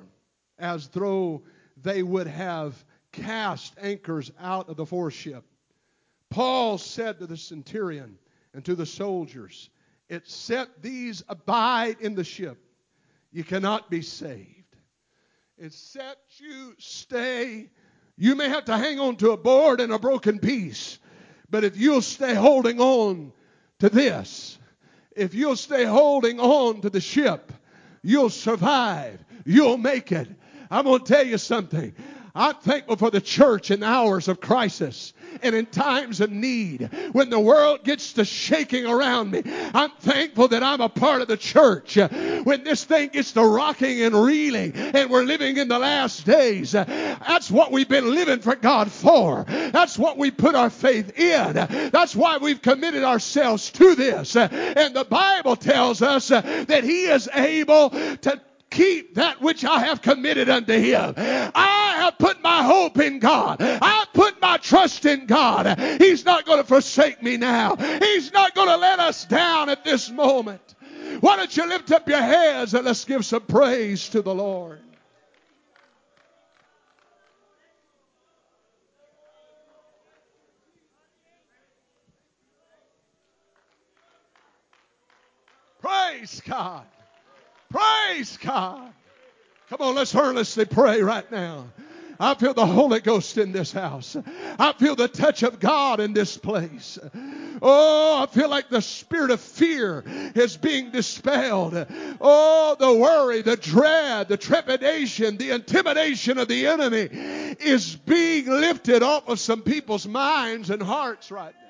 as 0.59 0.87
though 0.89 1.43
they 1.81 2.03
would 2.03 2.27
have 2.27 2.83
cast 3.11 3.73
anchors 3.81 4.31
out 4.39 4.69
of 4.69 4.77
the 4.77 4.85
foreship. 4.85 5.43
Paul 6.29 6.77
said 6.77 7.19
to 7.19 7.27
the 7.27 7.37
centurion 7.37 8.17
and 8.53 8.63
to 8.65 8.75
the 8.75 8.85
soldiers, 8.85 9.69
set 10.23 10.81
these 10.81 11.23
abide 11.27 11.97
in 11.99 12.15
the 12.15 12.23
ship. 12.23 12.57
You 13.31 13.43
cannot 13.43 13.89
be 13.89 14.01
saved. 14.01 14.75
Except 15.57 16.39
you 16.39 16.75
stay. 16.77 17.69
You 18.15 18.35
may 18.35 18.49
have 18.49 18.65
to 18.65 18.77
hang 18.77 18.99
on 18.99 19.15
to 19.17 19.31
a 19.31 19.37
board 19.37 19.79
and 19.79 19.91
a 19.91 19.99
broken 19.99 20.39
piece, 20.39 20.99
but 21.49 21.63
if 21.63 21.77
you'll 21.77 22.01
stay 22.01 22.33
holding 22.33 22.79
on 22.79 23.31
to 23.79 23.89
this, 23.89 24.57
if 25.15 25.33
you'll 25.33 25.55
stay 25.55 25.85
holding 25.85 26.39
on 26.39 26.81
to 26.81 26.89
the 26.89 27.01
ship, 27.01 27.51
you'll 28.03 28.29
survive. 28.29 29.23
You'll 29.45 29.77
make 29.77 30.11
it. 30.11 30.27
I'm 30.69 30.85
going 30.85 31.03
to 31.03 31.05
tell 31.05 31.25
you 31.25 31.37
something. 31.37 31.93
I'm 32.37 32.55
thankful 32.55 32.95
for 32.95 33.09
the 33.09 33.19
church 33.19 33.71
in 33.71 33.81
hours 33.81 34.27
of 34.27 34.39
crisis 34.39 35.13
and 35.41 35.55
in 35.55 35.65
times 35.65 36.21
of 36.21 36.31
need. 36.31 36.89
When 37.11 37.29
the 37.29 37.39
world 37.39 37.83
gets 37.83 38.13
to 38.13 38.25
shaking 38.25 38.85
around 38.85 39.31
me, 39.31 39.41
I'm 39.73 39.91
thankful 39.99 40.47
that 40.49 40.63
I'm 40.63 40.81
a 40.81 40.89
part 40.89 41.21
of 41.21 41.27
the 41.27 41.37
church. 41.37 41.95
When 41.97 42.63
this 42.63 42.83
thing 42.83 43.09
gets 43.09 43.31
to 43.33 43.43
rocking 43.43 44.01
and 44.01 44.15
reeling 44.15 44.73
and 44.75 45.09
we're 45.09 45.23
living 45.23 45.57
in 45.57 45.67
the 45.67 45.79
last 45.79 46.25
days, 46.25 46.73
that's 46.73 47.49
what 47.49 47.71
we've 47.71 47.89
been 47.89 48.13
living 48.13 48.39
for 48.39 48.55
God 48.55 48.91
for. 48.91 49.45
That's 49.47 49.97
what 49.97 50.17
we 50.17 50.29
put 50.29 50.55
our 50.55 50.69
faith 50.69 51.17
in. 51.19 51.53
That's 51.91 52.15
why 52.15 52.37
we've 52.37 52.61
committed 52.61 53.03
ourselves 53.03 53.71
to 53.71 53.95
this. 53.95 54.35
And 54.35 54.95
the 54.95 55.05
Bible 55.05 55.55
tells 55.55 56.01
us 56.01 56.27
that 56.27 56.83
He 56.83 57.05
is 57.05 57.27
able 57.33 57.89
to 57.89 58.41
keep 58.77 59.15
that 59.15 59.41
which 59.41 59.65
I 59.65 59.79
have 59.79 60.03
committed 60.03 60.49
unto 60.49 60.73
him. 60.73 61.15
I 61.17 61.95
have 61.97 62.17
put 62.19 62.43
my 62.43 62.61
hope 62.61 62.99
in 62.99 63.17
God. 63.17 63.59
I've 63.59 64.13
put 64.13 64.39
my 64.39 64.57
trust 64.57 65.05
in 65.05 65.25
God. 65.25 65.79
He's 65.99 66.23
not 66.23 66.45
going 66.45 66.59
to 66.59 66.63
forsake 66.63 67.23
me 67.23 67.37
now. 67.37 67.75
He's 67.75 68.31
not 68.31 68.53
going 68.53 68.67
to 68.67 68.77
let 68.77 68.99
us 68.99 69.25
down 69.25 69.69
at 69.69 69.83
this 69.83 70.11
moment. 70.11 70.75
Why 71.21 71.37
don't 71.37 71.57
you 71.57 71.67
lift 71.67 71.91
up 71.91 72.07
your 72.07 72.21
hands 72.21 72.75
and 72.75 72.85
let's 72.85 73.03
give 73.03 73.25
some 73.25 73.41
praise 73.41 74.09
to 74.09 74.21
the 74.21 74.35
Lord? 74.35 74.79
Praise 85.81 86.41
God. 86.45 86.85
Praise 87.69 88.37
God. 88.37 88.93
Come 89.69 89.81
on, 89.81 89.95
let's 89.95 90.15
earnestly 90.15 90.65
pray 90.65 91.01
right 91.01 91.29
now. 91.31 91.65
I 92.19 92.33
feel 92.33 92.53
the 92.53 92.65
Holy 92.65 92.99
Ghost 92.99 93.37
in 93.37 93.51
this 93.51 93.71
house. 93.71 94.17
I 94.57 94.73
feel 94.73 94.95
the 94.95 95.07
touch 95.07 95.43
of 95.43 95.59
God 95.59 95.99
in 95.99 96.13
this 96.13 96.37
place. 96.37 96.97
Oh, 97.61 98.23
I 98.23 98.25
feel 98.25 98.49
like 98.49 98.69
the 98.69 98.81
spirit 98.81 99.29
of 99.29 99.39
fear 99.39 100.03
is 100.33 100.57
being 100.57 100.89
dispelled. 100.91 101.85
Oh, 102.19 102.75
the 102.79 102.93
worry, 102.93 103.41
the 103.43 103.57
dread, 103.57 104.29
the 104.29 104.37
trepidation, 104.37 105.37
the 105.37 105.51
intimidation 105.51 106.37
of 106.39 106.47
the 106.47 106.67
enemy 106.67 107.09
is 107.59 107.95
being 107.95 108.47
lifted 108.47 109.03
off 109.03 109.27
of 109.27 109.39
some 109.39 109.61
people's 109.61 110.07
minds 110.07 110.69
and 110.69 110.81
hearts 110.81 111.29
right 111.29 111.53
now. 111.53 111.67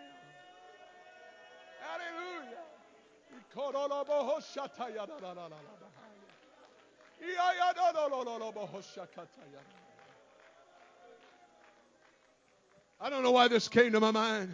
I 13.00 13.10
don't 13.10 13.24
know 13.24 13.32
why 13.32 13.48
this 13.48 13.68
came 13.68 13.92
to 13.92 14.00
my 14.00 14.12
mind, 14.12 14.50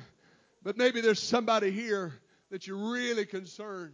but 0.63 0.78
maybe 0.78 1.02
there's 1.02 1.21
somebody 1.21 1.71
here 1.71 2.13
that 2.52 2.67
you're 2.67 2.91
really 2.91 3.26
concerned 3.26 3.93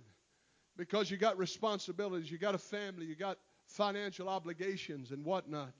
because 0.75 1.11
you 1.11 1.17
got 1.17 1.37
responsibilities, 1.37 2.31
you 2.31 2.37
got 2.37 2.55
a 2.55 2.59
family, 2.59 3.05
you 3.05 3.15
got 3.15 3.37
financial 3.67 4.27
obligations 4.27 5.11
and 5.11 5.23
whatnot. 5.23 5.71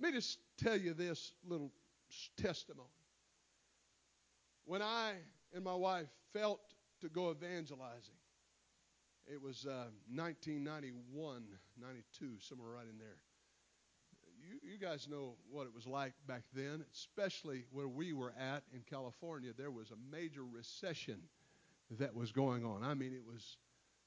Let 0.00 0.12
me 0.12 0.18
just 0.18 0.38
tell 0.58 0.76
you 0.76 0.94
this 0.94 1.32
little 1.46 1.70
testimony. 2.36 2.88
When 4.64 4.82
I 4.82 5.12
and 5.54 5.62
my 5.64 5.74
wife 5.74 6.08
felt 6.32 6.60
to 7.00 7.08
go 7.08 7.30
evangelizing, 7.30 8.14
it 9.26 9.40
was 9.40 9.66
uh, 9.66 9.86
1991, 10.14 11.42
92, 11.80 12.26
somewhere 12.40 12.70
right 12.70 12.86
in 12.90 12.98
there. 12.98 13.16
You, 14.40 14.72
you 14.72 14.78
guys 14.78 15.06
know 15.08 15.36
what 15.50 15.66
it 15.66 15.74
was 15.74 15.86
like 15.86 16.14
back 16.26 16.42
then, 16.52 16.84
especially 16.92 17.64
where 17.70 17.88
we 17.88 18.12
were 18.12 18.32
at 18.38 18.64
in 18.74 18.80
California. 18.88 19.52
There 19.56 19.70
was 19.70 19.90
a 19.90 20.16
major 20.16 20.44
recession 20.44 21.20
that 21.98 22.14
was 22.14 22.32
going 22.32 22.64
on. 22.64 22.82
I 22.82 22.94
mean, 22.94 23.12
it 23.12 23.24
was 23.24 23.56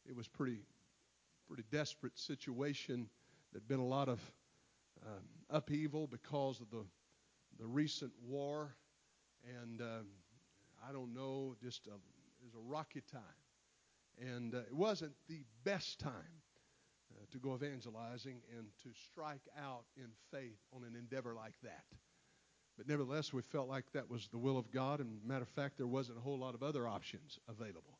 it 0.05 0.15
was 0.15 0.27
pretty 0.27 0.59
pretty 1.47 1.63
desperate 1.71 2.17
situation. 2.17 3.07
There'd 3.51 3.67
been 3.67 3.79
a 3.79 3.85
lot 3.85 4.09
of 4.09 4.19
um, 5.05 5.23
upheaval 5.49 6.07
because 6.07 6.59
of 6.59 6.69
the 6.69 6.85
the 7.59 7.65
recent 7.65 8.11
war, 8.27 8.75
and 9.61 9.81
um, 9.81 10.07
I 10.87 10.91
don't 10.91 11.13
know, 11.13 11.55
just 11.61 11.87
a, 11.87 11.91
it 11.91 12.43
was 12.43 12.53
a 12.55 12.59
rocky 12.69 13.01
time, 13.09 13.21
and 14.19 14.53
uh, 14.53 14.59
it 14.59 14.73
wasn't 14.73 15.13
the 15.27 15.43
best 15.63 15.99
time 15.99 16.13
uh, 17.11 17.25
to 17.31 17.37
go 17.37 17.55
evangelizing 17.55 18.37
and 18.57 18.67
to 18.83 18.89
strike 19.11 19.47
out 19.61 19.85
in 19.97 20.07
faith 20.31 20.59
on 20.73 20.83
an 20.83 20.95
endeavor 20.95 21.33
like 21.33 21.55
that. 21.63 21.83
But 22.77 22.87
nevertheless, 22.87 23.31
we 23.31 23.41
felt 23.41 23.69
like 23.69 23.85
that 23.93 24.09
was 24.09 24.27
the 24.27 24.37
will 24.37 24.57
of 24.57 24.71
God, 24.71 24.99
and 24.99 25.19
matter 25.25 25.43
of 25.43 25.49
fact, 25.49 25.77
there 25.77 25.87
wasn't 25.87 26.17
a 26.17 26.21
whole 26.21 26.37
lot 26.37 26.55
of 26.55 26.63
other 26.63 26.87
options 26.87 27.39
available. 27.47 27.99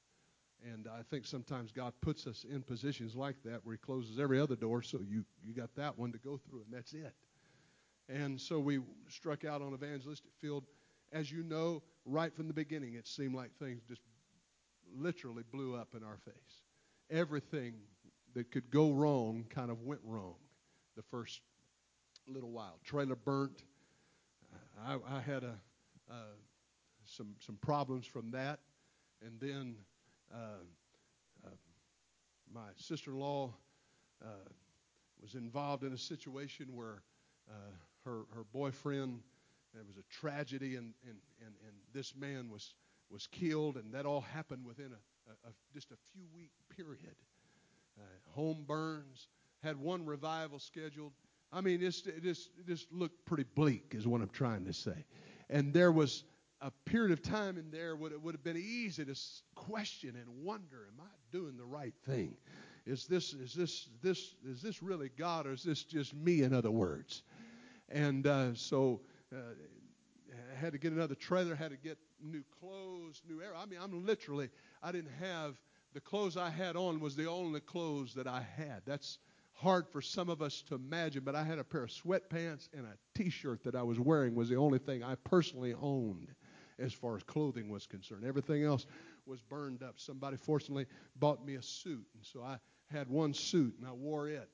And 0.64 0.88
I 0.88 1.02
think 1.10 1.26
sometimes 1.26 1.72
God 1.72 1.94
puts 2.02 2.28
us 2.28 2.46
in 2.50 2.62
positions 2.62 3.16
like 3.16 3.36
that 3.44 3.66
where 3.66 3.76
He 3.76 3.78
closes 3.78 4.20
every 4.20 4.40
other 4.40 4.56
door, 4.56 4.82
so 4.82 5.00
you, 5.08 5.24
you 5.44 5.54
got 5.54 5.76
that 5.76 5.98
one 5.98 6.12
to 6.12 6.18
go 6.18 6.38
through, 6.38 6.64
and 6.64 6.74
that's 6.74 6.94
it. 6.94 7.14
And 8.10 8.40
so 8.40 8.60
we 8.60 8.80
struck 9.10 9.46
out 9.46 9.62
on 9.62 9.74
evangelistic 9.74 10.32
field. 10.42 10.66
As 11.12 11.32
you 11.32 11.44
know, 11.44 11.82
right 12.06 12.34
from 12.34 12.48
the 12.48 12.54
beginning, 12.54 12.96
it 12.96 13.08
seemed 13.08 13.36
like 13.36 13.52
things 13.58 13.82
just 13.88 14.02
literally 14.94 15.44
blew 15.52 15.76
up 15.76 15.96
in 15.96 16.04
our 16.04 16.18
face. 16.18 16.64
Everything 17.10 17.74
that 18.34 18.52
could 18.52 18.70
go 18.70 18.92
wrong 18.92 19.46
kind 19.50 19.72
of 19.72 19.82
went 19.84 20.02
wrong 20.04 20.36
the 20.96 21.04
first 21.04 21.42
little 22.28 22.52
while. 22.52 22.80
Trailer 22.84 23.16
burnt. 23.16 23.64
I, 24.86 24.98
I 25.08 25.22
had 25.22 25.44
a, 25.44 25.56
uh, 26.10 26.36
some 27.06 27.36
some 27.40 27.58
problems 27.58 28.06
from 28.06 28.32
that, 28.32 28.60
and 29.22 29.40
then 29.40 29.76
uh, 30.34 30.64
uh, 31.46 31.50
my 32.54 32.68
sister-in-law 32.76 33.54
uh, 34.24 34.28
was 35.22 35.36
involved 35.36 35.84
in 35.84 35.94
a 35.94 35.98
situation 35.98 36.76
where 36.76 37.04
uh, 37.50 37.54
her 38.04 38.24
her 38.34 38.44
boyfriend. 38.52 39.22
There 39.74 39.84
was 39.84 39.98
a 39.98 40.04
tragedy, 40.10 40.78
and, 40.78 40.94
and, 41.04 41.18
and, 41.42 41.54
and 41.68 41.76
this 41.94 42.16
man 42.16 42.50
was 42.50 42.76
was 43.16 43.28
killed, 43.28 43.78
and 43.78 43.94
that 43.94 44.06
all 44.06 44.20
happened 44.20 44.66
within 44.66 44.88
a, 44.88 45.32
a, 45.32 45.50
a 45.50 45.54
just 45.74 45.90
a 45.92 45.96
few 46.12 46.26
week 46.36 46.52
period. 46.76 47.16
Uh, 47.98 48.04
home 48.32 48.66
burns. 48.68 49.30
Had 49.64 49.78
one 49.78 50.06
revival 50.06 50.60
scheduled. 50.60 51.14
I 51.52 51.62
mean, 51.62 51.82
it's, 51.82 52.06
it 52.06 52.24
just 52.24 52.92
looked 52.92 53.24
pretty 53.26 53.46
bleak, 53.56 53.94
is 53.96 54.06
what 54.06 54.22
I'm 54.22 54.30
trying 54.30 54.66
to 54.66 54.74
say. 54.74 55.06
And 55.50 55.74
there 55.74 55.94
was 55.94 56.26
a 56.60 56.72
period 56.84 57.14
of 57.14 57.24
time 57.24 57.58
in 57.58 57.72
there 57.72 57.96
would 57.96 58.12
it 58.12 58.22
would 58.22 58.34
have 58.34 58.44
been 58.44 58.58
easy 58.58 59.06
to 59.06 59.16
question 59.56 60.16
and 60.18 60.44
wonder, 60.44 60.88
am 60.92 61.02
I 61.02 61.08
doing 61.32 61.56
the 61.56 61.64
right 61.64 61.94
thing? 62.06 62.36
Is 62.86 63.08
this 63.08 63.34
is 63.34 63.54
this 63.54 63.88
this 64.04 64.36
is 64.46 64.62
this 64.62 64.84
really 64.84 65.10
God 65.18 65.48
or 65.48 65.54
is 65.54 65.64
this 65.64 65.84
just 65.84 66.14
me? 66.14 66.42
In 66.42 66.54
other 66.54 66.72
words, 66.72 67.24
and 67.90 68.28
uh, 68.28 68.54
so 68.56 69.00
uh, 69.34 69.38
had 70.60 70.74
to 70.74 70.80
get 70.80 70.92
another 70.92 71.16
trailer, 71.16 71.56
had 71.56 71.72
to 71.72 71.78
get 71.78 71.98
new 72.22 72.44
clothes, 72.60 73.22
new 73.28 73.42
air. 73.42 73.54
I 73.56 73.66
mean, 73.66 73.80
I'm 73.82 74.06
literally 74.06 74.50
I 74.82 74.92
didn't 74.92 75.12
have 75.20 75.60
the 75.94 76.02
clothes 76.02 76.38
I 76.38 76.50
had 76.50 76.76
on 76.76 77.00
was 77.00 77.16
the 77.16 77.30
only 77.30 77.62
clothes 77.62 78.14
that 78.16 78.28
I 78.28 78.46
had. 78.58 78.82
That's 78.86 79.18
hard 79.54 79.88
for 79.88 80.02
some 80.02 80.30
of 80.30 80.42
us 80.42 80.62
to 80.68 80.76
imagine, 80.76 81.24
but 81.24 81.36
I 81.36 81.44
had 81.44 81.60
a 81.60 81.64
pair 81.64 81.84
of 81.84 81.90
sweatpants 81.90 82.68
and 82.74 82.86
a 82.86 82.98
T-shirt 83.18 83.64
that 83.64 83.76
I 83.76 83.84
was 83.84 84.00
wearing 84.00 84.36
was 84.36 84.50
the 84.50 84.58
only 84.58 84.80
thing 84.80 85.04
I 85.04 85.16
personally 85.16 85.74
owned 85.82 86.34
as 86.78 86.92
far 86.92 87.16
as 87.16 87.24
clothing 87.24 87.70
was 87.70 87.88
concerned. 87.88 88.26
Everything 88.26 88.64
else 88.64 88.86
was 89.26 89.42
burned 89.42 89.82
up. 89.82 89.96
Somebody 89.98 90.36
fortunately 90.36 90.86
bought 91.16 91.46
me 91.46 91.56
a 91.56 91.62
suit, 91.62 92.06
and 92.14 92.26
so 92.26 92.44
I 92.44 92.58
had 92.92 93.10
one 93.10 93.34
suit 93.34 93.76
and 93.80 93.88
I 93.88 93.94
wore 93.94 94.28
it. 94.28 94.50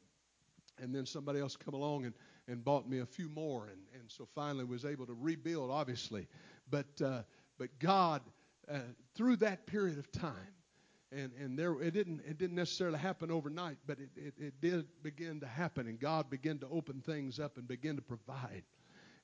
And 0.80 0.96
then 0.96 1.06
somebody 1.06 1.40
else 1.40 1.56
come 1.56 1.74
along 1.74 2.06
and, 2.06 2.14
and 2.48 2.64
bought 2.64 2.90
me 2.90 3.00
a 3.00 3.06
few 3.06 3.30
more, 3.30 3.68
and, 3.68 3.82
and 3.94 4.10
so 4.10 4.28
finally 4.36 4.66
was 4.66 4.86
able 4.86 5.06
to 5.06 5.14
rebuild, 5.14 5.72
obviously. 5.72 6.28
But 6.70 7.02
uh, 7.04 7.22
but 7.58 7.78
God, 7.80 8.22
uh, 8.70 8.80
through 9.16 9.38
that 9.38 9.66
period 9.68 9.98
of 9.98 10.12
time, 10.12 10.54
and 11.12 11.32
and 11.40 11.58
there 11.58 11.80
it 11.82 11.94
didn't 11.94 12.22
it 12.28 12.38
didn't 12.38 12.56
necessarily 12.56 13.00
happen 13.00 13.32
overnight, 13.32 13.78
but 13.86 14.00
it, 14.00 14.10
it, 14.16 14.34
it 14.38 14.62
did 14.62 14.86
begin 15.04 15.40
to 15.42 15.48
happen, 15.48 15.88
and 15.88 16.00
God 16.00 16.30
began 16.30 16.58
to 16.60 16.68
open 16.70 17.02
things 17.02 17.40
up 17.40 17.58
and 17.58 17.68
begin 17.68 17.96
to 17.96 18.02
provide, 18.02 18.64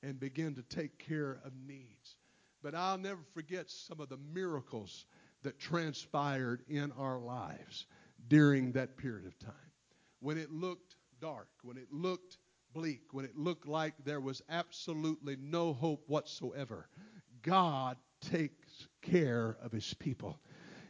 and 0.02 0.20
begin 0.20 0.54
to 0.54 0.62
take 0.62 0.98
care 0.98 1.40
of 1.44 1.52
needs. 1.66 2.16
But 2.62 2.74
I'll 2.74 2.98
never 2.98 3.20
forget 3.34 3.70
some 3.70 4.00
of 4.00 4.08
the 4.08 4.18
miracles 4.32 5.06
that 5.42 5.58
transpired 5.58 6.62
in 6.68 6.92
our 6.92 7.18
lives 7.18 7.86
during 8.26 8.72
that 8.72 8.96
period 8.96 9.26
of 9.26 9.38
time. 9.38 9.54
When 10.20 10.36
it 10.36 10.50
looked 10.50 10.96
dark, 11.20 11.48
when 11.62 11.76
it 11.76 11.92
looked 11.92 12.38
bleak, 12.72 13.02
when 13.12 13.24
it 13.24 13.36
looked 13.36 13.66
like 13.66 13.94
there 14.04 14.20
was 14.20 14.42
absolutely 14.48 15.36
no 15.40 15.72
hope 15.72 16.04
whatsoever, 16.08 16.88
God 17.42 17.96
takes 18.20 18.88
care 19.02 19.56
of 19.62 19.72
his 19.72 19.94
people. 19.94 20.38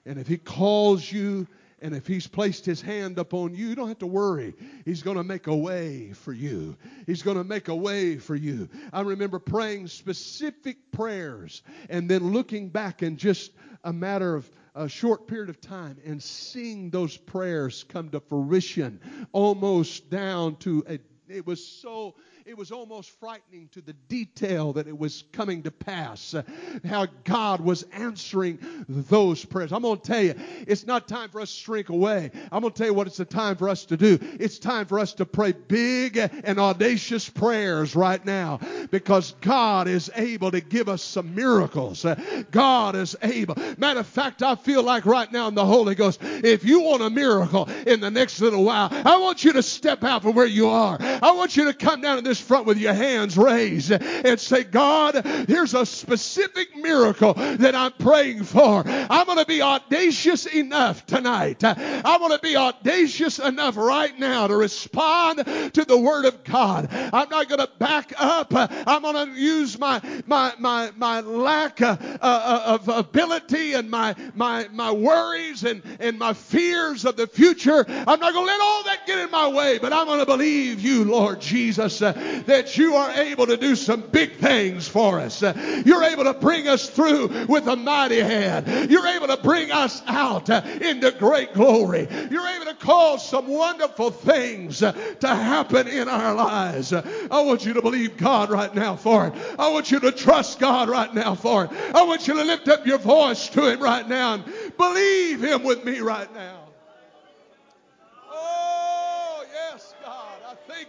And 0.06 0.18
if 0.18 0.26
he 0.26 0.38
calls 0.38 1.10
you 1.10 1.46
and 1.80 1.94
if 1.94 2.06
he's 2.06 2.26
placed 2.26 2.64
his 2.66 2.80
hand 2.80 3.18
upon 3.18 3.54
you, 3.54 3.68
you 3.68 3.74
don't 3.74 3.88
have 3.88 3.98
to 3.98 4.06
worry. 4.06 4.54
He's 4.84 5.02
going 5.02 5.16
to 5.16 5.22
make 5.22 5.46
a 5.46 5.54
way 5.54 6.12
for 6.12 6.32
you. 6.32 6.76
He's 7.06 7.22
going 7.22 7.36
to 7.36 7.44
make 7.44 7.68
a 7.68 7.76
way 7.76 8.16
for 8.16 8.34
you. 8.34 8.68
I 8.92 9.02
remember 9.02 9.38
praying 9.38 9.86
specific 9.88 10.90
prayers 10.90 11.62
and 11.88 12.08
then 12.10 12.32
looking 12.32 12.70
back 12.70 13.02
in 13.02 13.16
just 13.16 13.52
a 13.84 13.92
matter 13.92 14.34
of 14.34 14.50
a 14.74 14.88
short 14.88 15.26
period 15.26 15.50
of 15.50 15.60
time 15.60 15.98
and 16.04 16.22
seeing 16.22 16.90
those 16.90 17.16
prayers 17.16 17.84
come 17.84 18.08
to 18.10 18.20
fruition 18.20 19.00
almost 19.32 20.10
down 20.10 20.56
to 20.56 20.84
a 20.88 20.98
it 21.30 21.46
was 21.46 21.64
so 21.64 22.14
it 22.48 22.56
was 22.56 22.72
almost 22.72 23.10
frightening 23.20 23.68
to 23.72 23.82
the 23.82 23.92
detail 23.92 24.72
that 24.72 24.88
it 24.88 24.98
was 24.98 25.24
coming 25.32 25.62
to 25.62 25.70
pass, 25.70 26.32
uh, 26.32 26.42
how 26.88 27.06
God 27.24 27.60
was 27.60 27.82
answering 27.92 28.58
those 28.88 29.44
prayers. 29.44 29.70
I'm 29.70 29.82
going 29.82 30.00
to 30.00 30.02
tell 30.02 30.22
you, 30.22 30.34
it's 30.66 30.86
not 30.86 31.06
time 31.06 31.28
for 31.28 31.42
us 31.42 31.54
to 31.54 31.60
shrink 31.60 31.90
away. 31.90 32.30
I'm 32.50 32.62
going 32.62 32.72
to 32.72 32.78
tell 32.78 32.86
you 32.86 32.94
what 32.94 33.06
it's 33.06 33.20
a 33.20 33.26
time 33.26 33.56
for 33.56 33.68
us 33.68 33.84
to 33.86 33.98
do. 33.98 34.18
It's 34.40 34.58
time 34.58 34.86
for 34.86 34.98
us 34.98 35.12
to 35.14 35.26
pray 35.26 35.52
big 35.52 36.16
and 36.16 36.58
audacious 36.58 37.28
prayers 37.28 37.94
right 37.94 38.24
now 38.24 38.60
because 38.90 39.34
God 39.42 39.86
is 39.86 40.10
able 40.14 40.50
to 40.50 40.62
give 40.62 40.88
us 40.88 41.02
some 41.02 41.34
miracles. 41.34 42.06
Uh, 42.06 42.44
God 42.50 42.96
is 42.96 43.14
able. 43.20 43.56
Matter 43.76 44.00
of 44.00 44.06
fact, 44.06 44.42
I 44.42 44.54
feel 44.54 44.82
like 44.82 45.04
right 45.04 45.30
now 45.30 45.48
in 45.48 45.54
the 45.54 45.66
Holy 45.66 45.94
Ghost, 45.94 46.20
if 46.22 46.64
you 46.64 46.80
want 46.80 47.02
a 47.02 47.10
miracle 47.10 47.68
in 47.86 48.00
the 48.00 48.10
next 48.10 48.40
little 48.40 48.64
while, 48.64 48.88
I 48.90 49.18
want 49.18 49.44
you 49.44 49.52
to 49.52 49.62
step 49.62 50.02
out 50.02 50.22
from 50.22 50.34
where 50.34 50.46
you 50.46 50.68
are. 50.68 50.96
I 50.98 51.32
want 51.32 51.54
you 51.54 51.66
to 51.66 51.74
come 51.74 52.00
down 52.00 52.16
to 52.16 52.22
this 52.22 52.37
front 52.38 52.66
with 52.66 52.78
your 52.78 52.94
hands 52.94 53.36
raised 53.36 53.90
and 53.90 54.38
say, 54.38 54.64
God, 54.64 55.24
here's 55.48 55.74
a 55.74 55.86
specific 55.86 56.76
miracle 56.76 57.34
that 57.34 57.74
I'm 57.74 57.92
praying 57.92 58.44
for. 58.44 58.82
I'm 58.86 59.26
going 59.26 59.38
to 59.38 59.46
be 59.46 59.62
audacious 59.62 60.46
enough 60.46 61.06
tonight. 61.06 61.62
I'm 61.64 62.20
going 62.20 62.32
to 62.32 62.40
be 62.42 62.56
audacious 62.56 63.38
enough 63.38 63.76
right 63.76 64.18
now 64.18 64.46
to 64.46 64.56
respond 64.56 65.38
to 65.74 65.84
the 65.84 65.98
Word 65.98 66.24
of 66.24 66.44
God. 66.44 66.88
I'm 66.90 67.28
not 67.28 67.48
going 67.48 67.60
to 67.60 67.70
back 67.78 68.12
up. 68.18 68.52
I'm 68.52 69.02
going 69.02 69.34
to 69.34 69.40
use 69.40 69.78
my 69.78 70.00
my 70.26 70.52
my 70.58 70.90
my 70.96 71.20
lack 71.20 71.80
uh, 71.80 71.96
uh, 72.20 72.62
of 72.66 72.88
ability 72.88 73.74
and 73.74 73.90
my 73.90 74.14
my 74.34 74.68
my 74.72 74.90
worries 74.90 75.64
and 75.64 75.82
and 76.00 76.18
my 76.18 76.32
fears 76.32 77.04
of 77.04 77.16
the 77.16 77.26
future. 77.26 77.84
I'm 77.88 78.20
not 78.20 78.32
going 78.32 78.46
to 78.46 78.52
let 78.52 78.60
all 78.60 78.84
that 78.84 79.06
get 79.06 79.18
in 79.18 79.30
my 79.30 79.48
way, 79.48 79.78
but 79.78 79.92
I'm 79.92 80.06
going 80.06 80.20
to 80.20 80.26
believe 80.26 80.80
you, 80.80 81.04
Lord 81.04 81.40
Jesus, 81.40 82.02
uh, 82.02 82.12
that 82.46 82.76
you 82.76 82.94
are 82.94 83.10
able 83.12 83.46
to 83.46 83.56
do 83.56 83.76
some 83.76 84.02
big 84.02 84.36
things 84.36 84.88
for 84.88 85.20
us. 85.20 85.42
You're 85.42 86.04
able 86.04 86.24
to 86.24 86.34
bring 86.34 86.68
us 86.68 86.88
through 86.88 87.46
with 87.46 87.66
a 87.66 87.76
mighty 87.76 88.20
hand. 88.20 88.90
You're 88.90 89.06
able 89.06 89.28
to 89.28 89.36
bring 89.36 89.70
us 89.70 90.02
out 90.06 90.48
into 90.48 91.10
great 91.12 91.54
glory. 91.54 92.08
You're 92.30 92.46
able 92.46 92.66
to 92.66 92.74
cause 92.74 93.28
some 93.28 93.46
wonderful 93.46 94.10
things 94.10 94.78
to 94.78 94.94
happen 95.22 95.88
in 95.88 96.08
our 96.08 96.34
lives. 96.34 96.92
I 96.92 97.40
want 97.42 97.64
you 97.66 97.74
to 97.74 97.82
believe 97.82 98.16
God 98.16 98.50
right 98.50 98.74
now 98.74 98.96
for 98.96 99.28
it. 99.28 99.34
I 99.58 99.70
want 99.70 99.90
you 99.90 100.00
to 100.00 100.12
trust 100.12 100.58
God 100.58 100.88
right 100.88 101.12
now 101.14 101.34
for 101.34 101.64
it. 101.64 101.70
I 101.94 102.04
want 102.04 102.28
you 102.28 102.34
to 102.34 102.44
lift 102.44 102.68
up 102.68 102.86
your 102.86 102.98
voice 102.98 103.48
to 103.50 103.70
Him 103.70 103.80
right 103.80 104.08
now 104.08 104.34
and 104.34 104.44
believe 104.76 105.42
Him 105.42 105.62
with 105.62 105.84
me 105.84 106.00
right 106.00 106.32
now. 106.34 106.57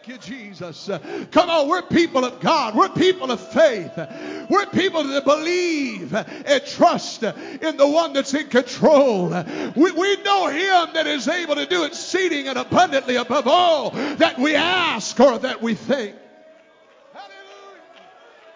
Thank 0.01 0.25
you, 0.25 0.35
Jesus. 0.37 0.89
Come 1.31 1.49
on, 1.49 1.67
we're 1.67 1.81
people 1.81 2.23
of 2.23 2.39
God. 2.39 2.73
We're 2.73 2.87
people 2.87 3.31
of 3.31 3.41
faith. 3.41 3.91
We're 4.49 4.65
people 4.67 5.03
that 5.03 5.25
believe 5.25 6.13
and 6.13 6.65
trust 6.65 7.23
in 7.23 7.75
the 7.75 7.85
one 7.85 8.13
that's 8.13 8.33
in 8.33 8.47
control. 8.47 9.27
We, 9.75 9.91
we 9.91 10.15
know 10.23 10.47
Him 10.47 10.93
that 10.93 11.05
is 11.05 11.27
able 11.27 11.55
to 11.55 11.65
do 11.65 11.83
exceeding 11.83 12.47
and 12.47 12.57
abundantly 12.57 13.17
above 13.17 13.45
all 13.47 13.91
that 13.91 14.39
we 14.39 14.55
ask 14.55 15.19
or 15.19 15.37
that 15.39 15.61
we 15.61 15.73
think. 15.73 16.15
Hallelujah. 17.11 17.81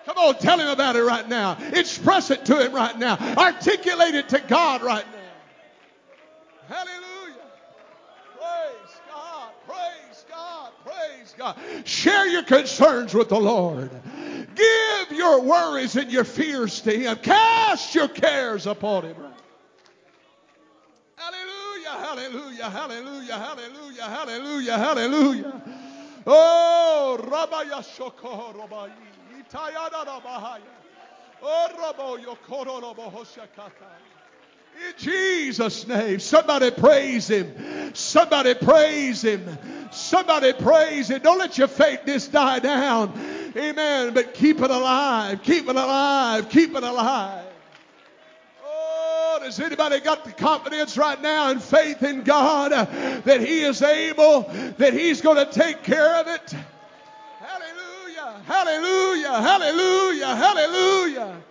Come 0.05 0.17
on, 0.17 0.35
tell 0.35 0.59
him 0.59 0.69
about 0.69 0.95
it 0.95 1.03
right 1.03 1.27
now. 1.27 1.57
Express 1.73 2.31
it 2.31 2.45
to 2.45 2.65
him 2.65 2.73
right 2.73 2.97
now. 2.97 3.17
Articulate 3.37 4.15
it 4.15 4.29
to 4.29 4.39
God 4.39 4.81
right 4.81 5.05
now. 5.11 6.73
Hallelujah. 6.73 7.02
Share 11.85 12.27
your 12.27 12.43
concerns 12.43 13.13
with 13.13 13.29
the 13.29 13.39
Lord. 13.39 13.89
Give 14.55 15.17
your 15.17 15.41
worries 15.41 15.95
and 15.95 16.11
your 16.11 16.23
fears 16.23 16.81
to 16.81 16.91
him. 16.91 17.17
Cast 17.17 17.95
your 17.95 18.07
cares 18.07 18.67
upon 18.67 19.03
him. 19.05 19.15
Hallelujah. 21.15 21.89
Hallelujah. 21.89 22.69
Hallelujah. 22.69 23.37
Hallelujah. 23.37 24.03
Hallelujah. 24.03 24.77
Hallelujah. 24.77 25.61
Oh, 26.25 27.19
Rabaya 27.21 27.83
Shoko 27.83 28.55
Rabai. 28.55 28.91
In 34.75 34.93
Jesus' 34.97 35.87
name, 35.87 36.19
somebody 36.19 36.71
praise 36.71 37.27
Him. 37.27 37.93
Somebody 37.93 38.55
praise 38.55 39.23
Him. 39.23 39.45
Somebody 39.93 40.53
praise 40.53 41.09
it. 41.09 41.23
Don't 41.23 41.37
let 41.37 41.57
your 41.57 41.67
faintness 41.67 42.27
die 42.27 42.59
down. 42.59 43.13
Amen. 43.55 44.13
But 44.13 44.33
keep 44.33 44.61
it 44.61 44.71
alive. 44.71 45.41
Keep 45.43 45.69
it 45.69 45.75
alive. 45.75 46.49
Keep 46.49 46.75
it 46.75 46.83
alive. 46.83 47.45
Oh, 48.65 49.39
has 49.41 49.59
anybody 49.59 49.99
got 49.99 50.25
the 50.25 50.31
confidence 50.31 50.97
right 50.97 51.21
now 51.21 51.51
and 51.51 51.61
faith 51.61 52.03
in 52.03 52.23
God 52.23 52.71
uh, 52.71 52.85
that 53.25 53.41
He 53.41 53.61
is 53.61 53.81
able, 53.81 54.41
that 54.77 54.93
He's 54.93 55.21
going 55.21 55.37
to 55.37 55.51
take 55.51 55.83
care 55.83 56.15
of 56.15 56.27
it? 56.27 56.55
Hallelujah, 57.39 58.41
hallelujah. 58.45 59.41
Hallelujah. 59.41 60.35
Hallelujah. 60.35 61.41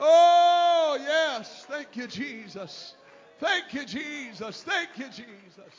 Oh, 0.00 0.98
yes. 1.00 1.66
Thank 1.68 1.96
you, 1.96 2.06
Jesus. 2.06 2.94
Thank 3.40 3.72
you, 3.72 3.84
Jesus. 3.84 4.62
Thank 4.62 4.90
you, 4.96 5.06
Jesus. 5.06 5.74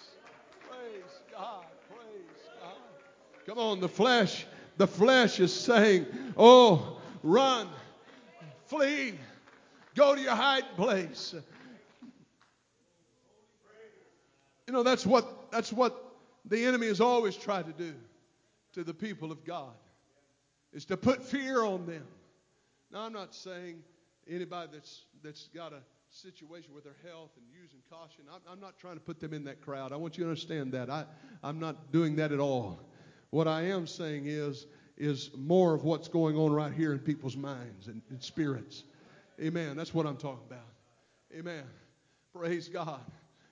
Praise 0.68 1.22
God. 1.32 1.66
Come 3.50 3.58
on, 3.58 3.80
the 3.80 3.90
flesh. 3.90 4.46
The 4.78 4.86
flesh 4.86 5.40
is 5.40 5.52
saying, 5.52 6.06
Oh, 6.38 7.00
run, 7.24 7.68
flee, 8.68 9.16
go 9.96 10.14
to 10.14 10.22
your 10.22 10.36
hiding 10.36 10.70
place. 10.76 11.34
You 14.68 14.74
know, 14.74 14.84
that's 14.84 15.04
what 15.04 15.50
that's 15.52 15.74
what 15.74 16.14
the 16.46 16.64
enemy 16.64 16.86
has 16.90 17.02
always 17.02 17.36
tried 17.36 17.66
to 17.66 17.74
do 17.74 17.96
to 18.74 18.84
the 18.84 18.94
people 18.94 19.32
of 19.32 19.44
God 19.44 19.74
is 20.72 20.86
to 20.86 20.96
put 20.96 21.24
fear 21.24 21.64
on 21.64 21.88
them. 21.88 22.06
Now, 22.92 23.00
I'm 23.00 23.14
not 23.14 23.34
saying 23.34 23.82
anybody 24.30 24.70
that's, 24.74 25.06
that's 25.24 25.50
got 25.56 25.74
a 25.74 25.80
situation 26.12 26.76
with 26.76 26.84
their 26.84 26.98
health 27.04 27.32
and 27.36 27.46
using 27.52 27.80
caution, 27.90 28.26
I'm, 28.32 28.42
I'm 28.48 28.60
not 28.60 28.78
trying 28.78 28.94
to 28.94 29.00
put 29.00 29.20
them 29.20 29.34
in 29.34 29.44
that 29.46 29.60
crowd. 29.62 29.92
I 29.92 29.96
want 29.96 30.20
you 30.20 30.26
to 30.26 30.30
understand 30.30 30.72
that. 30.74 30.92
I, 30.92 31.06
I'm 31.44 31.60
not 31.60 31.92
doing 31.92 32.16
that 32.18 32.32
at 32.32 32.40
all. 32.40 32.80
What 33.32 33.48
I 33.48 33.64
am 33.64 33.86
saying 33.86 34.24
is, 34.26 34.68
is 34.98 35.32
more 35.38 35.74
of 35.74 35.84
what's 35.84 36.08
going 36.08 36.36
on 36.36 36.52
right 36.52 36.74
here 36.74 36.92
in 36.92 37.00
people's 37.00 37.38
minds 37.38 37.88
and, 37.88 38.02
and 38.10 38.22
spirits. 38.22 38.84
Amen. 39.42 39.78
That's 39.78 39.94
what 39.94 40.06
I'm 40.06 40.18
talking 40.18 40.46
about. 40.48 40.68
Amen. 41.34 41.64
Praise 42.34 42.68
God. 42.68 43.02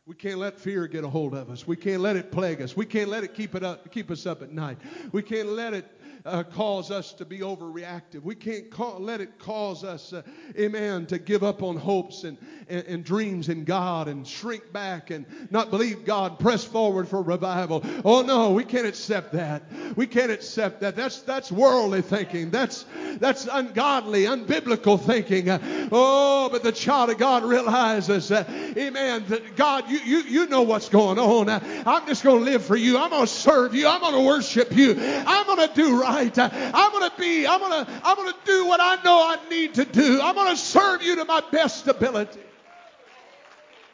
We 0.07 0.15
can't 0.15 0.37
let 0.37 0.57
fear 0.57 0.87
get 0.87 1.03
a 1.03 1.09
hold 1.09 1.33
of 1.33 1.49
us. 1.49 1.67
We 1.67 1.75
can't 1.75 2.01
let 2.01 2.15
it 2.15 2.31
plague 2.31 2.61
us. 2.61 2.77
We 2.77 2.85
can't 2.85 3.09
let 3.09 3.25
it 3.25 3.33
keep 3.33 3.55
it 3.55 3.63
up, 3.63 3.91
keep 3.91 4.09
us 4.09 4.25
up 4.25 4.41
at 4.41 4.53
night. 4.53 4.77
We 5.11 5.21
can't 5.21 5.49
let 5.49 5.73
it 5.73 5.85
uh, 6.27 6.43
cause 6.43 6.91
us 6.91 7.13
to 7.13 7.25
be 7.25 7.39
overreactive. 7.39 8.21
We 8.21 8.35
can't 8.35 8.69
call, 8.69 8.99
let 8.99 9.21
it 9.21 9.39
cause 9.39 9.83
us, 9.83 10.11
uh, 10.13 10.23
amen, 10.57 11.05
to 11.07 11.17
give 11.17 11.43
up 11.43 11.63
on 11.63 11.77
hopes 11.77 12.23
and, 12.23 12.37
and, 12.67 12.85
and, 12.85 13.03
dreams 13.03 13.47
in 13.47 13.63
God 13.63 14.07
and 14.07 14.27
shrink 14.27 14.73
back 14.73 15.09
and 15.09 15.25
not 15.51 15.69
believe 15.69 16.03
God, 16.03 16.39
press 16.39 16.65
forward 16.65 17.07
for 17.07 17.21
revival. 17.21 17.81
Oh 18.03 18.21
no, 18.21 18.51
we 18.51 18.65
can't 18.65 18.87
accept 18.87 19.33
that. 19.33 19.63
We 19.95 20.05
can't 20.05 20.31
accept 20.31 20.81
that. 20.81 20.95
That's, 20.95 21.21
that's 21.21 21.51
worldly 21.51 22.01
thinking. 22.01 22.49
That's, 22.49 22.85
that's 23.19 23.47
ungodly, 23.49 24.23
unbiblical 24.23 24.99
thinking. 25.01 25.49
Uh, 25.49 25.89
oh, 25.91 26.49
but 26.51 26.63
the 26.63 26.73
child 26.73 27.09
of 27.09 27.17
God 27.17 27.43
realizes, 27.43 28.31
amen, 28.31 29.25
that 29.29 29.55
God, 29.55 29.89
you, 29.89 29.96
you, 30.05 30.19
you 30.19 30.47
know 30.47 30.61
what's 30.61 30.89
going 30.89 31.19
on. 31.19 31.49
I'm 31.49 32.07
just 32.07 32.23
going 32.23 32.39
to 32.39 32.45
live 32.45 32.65
for 32.65 32.75
you. 32.75 32.97
I'm 32.97 33.09
going 33.09 33.25
to 33.25 33.31
serve 33.31 33.73
you. 33.75 33.87
I'm 33.87 34.01
going 34.01 34.13
to 34.13 34.21
worship 34.21 34.75
you. 34.75 34.95
I'm 34.97 35.45
going 35.45 35.67
to 35.67 35.73
do 35.73 36.01
right. 36.01 36.37
I'm 36.37 36.91
going 36.91 37.09
to 37.09 37.17
be, 37.17 37.47
I'm 37.47 37.59
going 37.59 37.85
to, 37.85 37.91
I'm 38.03 38.15
going 38.15 38.31
to 38.31 38.39
do 38.45 38.65
what 38.65 38.79
I 38.81 39.01
know 39.03 39.19
I 39.19 39.37
need 39.49 39.75
to 39.75 39.85
do. 39.85 40.21
I'm 40.21 40.35
going 40.35 40.55
to 40.55 40.61
serve 40.61 41.01
you 41.01 41.15
to 41.15 41.25
my 41.25 41.41
best 41.51 41.87
ability. 41.87 42.39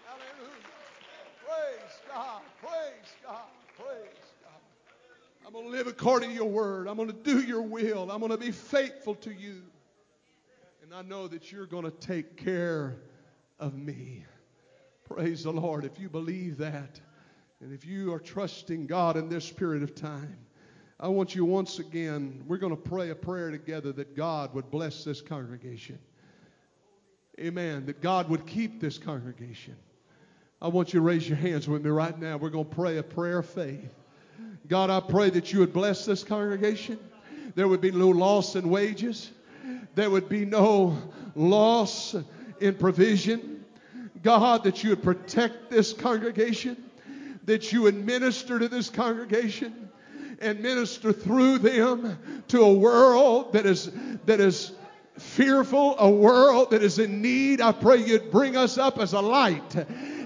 Hallelujah. 0.06 0.54
Praise 1.46 2.02
God. 2.08 2.42
Praise 2.62 3.16
God. 3.24 3.38
Praise 3.78 4.34
God. 4.44 5.48
I'm 5.48 5.54
going 5.54 5.66
to 5.66 5.72
live 5.72 5.88
according 5.88 6.30
to 6.30 6.36
your 6.36 6.50
word. 6.50 6.88
I'm 6.88 6.98
going 6.98 7.10
to 7.10 7.14
do 7.14 7.42
your 7.42 7.62
will. 7.62 8.12
I'm 8.12 8.20
going 8.20 8.32
to 8.32 8.38
be 8.38 8.52
faithful 8.52 9.16
to 9.16 9.34
you. 9.34 9.62
And 10.84 10.94
I 10.94 11.02
know 11.02 11.28
that 11.28 11.52
you're 11.52 11.66
going 11.66 11.86
to 11.86 11.92
take 11.92 12.38
care 12.38 12.98
of 13.60 13.74
me. 13.74 14.26
Praise 15.06 15.44
the 15.44 15.52
Lord. 15.52 15.86
If 15.86 16.00
you 16.00 16.10
believe 16.10 16.58
that, 16.58 17.00
and 17.62 17.74
if 17.74 17.86
you 17.86 18.14
are 18.14 18.20
trusting 18.20 18.88
God 18.88 19.18
in 19.18 19.30
this 19.30 19.50
period 19.52 19.84
of 19.84 19.96
time, 19.96 20.38
I 21.00 21.08
want 21.08 21.36
you 21.36 21.44
once 21.44 21.80
again, 21.80 22.44
we're 22.48 22.58
going 22.58 22.76
to 22.76 22.82
pray 22.82 23.10
a 23.10 23.16
prayer 23.16 23.52
together 23.52 23.92
that 23.94 24.16
God 24.16 24.54
would 24.54 24.72
bless 24.72 25.04
this 25.04 25.22
congregation. 25.22 26.00
Amen. 27.40 27.86
That 27.88 28.02
God 28.02 28.30
would 28.30 28.46
keep 28.46 28.80
this 28.80 28.98
congregation. 28.98 29.76
I 30.62 30.70
want 30.70 30.94
you 30.94 31.02
to 31.02 31.06
raise 31.06 31.28
your 31.28 31.38
hands 31.38 31.68
with 31.68 31.84
me 31.84 31.90
right 31.90 32.18
now. 32.18 32.38
We're 32.38 32.50
going 32.50 32.70
to 32.70 32.76
pray 32.76 32.98
a 32.98 33.04
prayer 33.04 33.40
of 33.40 33.50
faith. 33.50 33.94
God, 34.70 34.90
I 34.90 35.02
pray 35.02 35.30
that 35.32 35.52
you 35.52 35.60
would 35.60 35.74
bless 35.74 36.06
this 36.06 36.24
congregation. 36.24 36.98
There 37.56 37.68
would 37.68 37.82
be 37.82 37.92
no 37.92 38.10
loss 38.10 38.56
in 38.56 38.70
wages. 38.70 39.32
There 39.96 40.10
would 40.10 40.30
be 40.30 40.46
no 40.46 40.98
loss 41.36 42.16
in 42.62 42.76
provision. 42.76 43.53
God, 44.24 44.64
that 44.64 44.84
you 44.84 44.92
would 44.92 45.04
protect 45.04 45.70
this 45.70 45.94
congregation. 45.94 46.78
That 47.46 47.72
you 47.74 47.84
would 47.84 47.96
minister 47.96 48.58
to 48.58 48.68
this 48.70 48.90
congregation 48.90 49.90
and 50.40 50.62
minister 50.62 51.12
through 51.14 51.60
them 51.60 52.18
to 52.48 52.62
a 52.62 52.74
world 52.74 53.54
that 53.54 53.66
is, 53.66 53.92
that 54.26 54.40
is 54.40 54.72
fearful, 55.18 55.96
a 56.00 56.10
world 56.10 56.72
that 56.72 56.84
is 56.84 57.00
in 57.00 57.22
need. 57.22 57.62
I 57.62 57.72
pray 57.72 57.98
you'd 57.98 58.32
bring 58.32 58.56
us 58.58 58.78
up 58.78 58.98
as 58.98 59.14
a 59.14 59.22
light. 59.22 59.76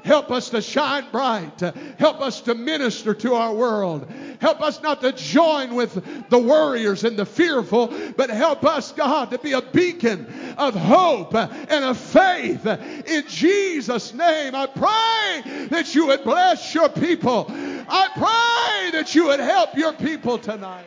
Help 0.08 0.32
us 0.32 0.52
to 0.52 0.62
shine 0.62 1.04
bright. 1.12 1.60
Help 2.00 2.22
us 2.22 2.39
to 2.39 2.56
minister 2.56 3.13
to 3.13 3.34
our 3.34 3.54
world. 3.54 4.10
Help 4.39 4.62
us 4.62 4.82
not 4.82 5.02
to 5.02 5.12
join 5.12 5.76
with 5.76 6.30
the 6.30 6.39
warriors 6.39 7.04
and 7.04 7.17
the 7.17 7.26
fearful, 7.26 7.93
but 8.15 8.30
help 8.30 8.63
us, 8.63 8.93
God, 8.93 9.32
to 9.32 9.38
be 9.38 9.52
a 9.52 9.62
beacon 9.62 10.26
of 10.58 10.74
hope 10.76 11.36
and 11.36 11.84
of 11.84 11.98
faith. 11.98 12.65
In 12.65 13.28
Jesus' 13.28 14.13
name, 14.13 14.56
I 14.56 14.67
pray 14.67 15.67
that 15.72 15.93
you 15.93 16.08
would 16.08 16.24
bless 16.24 16.74
your 16.74 16.88
people. 16.88 17.46
I 17.50 18.08
pray 18.13 18.91
that 18.98 19.13
you 19.13 19.26
would 19.26 19.41
help 19.41 19.76
your 19.76 19.91
people 19.91 20.38
tonight 20.38 20.86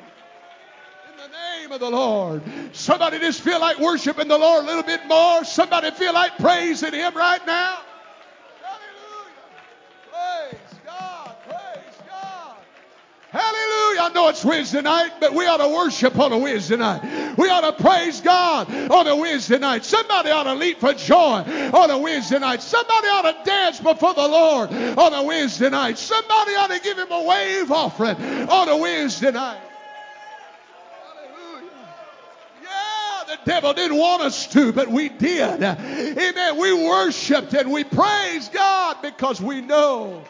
In 1.10 1.18
the 1.18 1.28
name 1.28 1.72
of 1.72 1.80
the 1.80 1.90
Lord. 1.90 2.40
Somebody 2.72 3.18
just 3.18 3.42
feel 3.42 3.60
like 3.60 3.78
worshiping 3.78 4.28
the 4.28 4.38
Lord 4.38 4.64
a 4.64 4.66
little 4.66 4.82
bit 4.82 5.06
more. 5.06 5.44
Somebody 5.44 5.90
feel 5.90 6.14
like 6.14 6.38
praising 6.38 6.94
Him 6.94 7.14
right 7.14 7.46
now. 7.46 7.80
I 14.00 14.08
know 14.08 14.28
it's 14.28 14.44
Wednesday 14.44 14.80
night, 14.80 15.12
but 15.20 15.34
we 15.34 15.46
ought 15.46 15.58
to 15.58 15.68
worship 15.68 16.18
on 16.18 16.32
a 16.32 16.38
Wednesday 16.38 16.76
night. 16.76 17.36
We 17.36 17.48
ought 17.50 17.60
to 17.60 17.82
praise 17.82 18.20
God 18.20 18.72
on 18.90 19.06
a 19.06 19.14
Wednesday 19.14 19.58
night. 19.58 19.84
Somebody 19.84 20.30
ought 20.30 20.44
to 20.44 20.54
leap 20.54 20.80
for 20.80 20.94
joy 20.94 21.44
on 21.74 21.90
a 21.90 21.98
Wednesday 21.98 22.38
night. 22.38 22.62
Somebody 22.62 23.08
ought 23.08 23.22
to 23.22 23.44
dance 23.44 23.78
before 23.78 24.14
the 24.14 24.26
Lord 24.26 24.72
on 24.72 25.12
a 25.12 25.22
Wednesday 25.22 25.68
night. 25.68 25.98
Somebody 25.98 26.52
ought 26.52 26.70
to 26.70 26.80
give 26.80 26.98
him 26.98 27.12
a 27.12 27.22
wave 27.22 27.70
offering 27.70 28.16
on 28.48 28.68
a 28.68 28.76
Wednesday 28.76 29.32
night. 29.32 29.60
Yeah, 32.62 33.24
the 33.26 33.38
devil 33.44 33.74
didn't 33.74 33.98
want 33.98 34.22
us 34.22 34.46
to, 34.48 34.72
but 34.72 34.88
we 34.88 35.10
did. 35.10 35.62
Amen. 35.62 36.56
We 36.58 36.72
worshiped 36.72 37.52
and 37.52 37.70
we 37.70 37.84
praised 37.84 38.52
God 38.52 39.02
because 39.02 39.40
we 39.42 39.60
know 39.60 40.24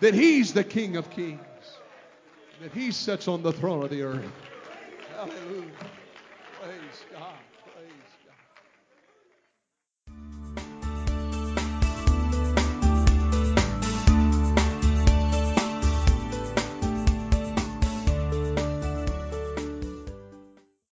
that 0.00 0.12
he's 0.12 0.52
the 0.52 0.64
King 0.64 0.96
of 0.96 1.10
Kings 1.10 1.40
that 2.64 2.72
He 2.72 2.90
sits 2.90 3.28
on 3.28 3.42
the 3.42 3.52
throne 3.52 3.84
of 3.84 3.90
the 3.90 4.00
earth. 4.00 4.24
Hallelujah. 5.14 5.64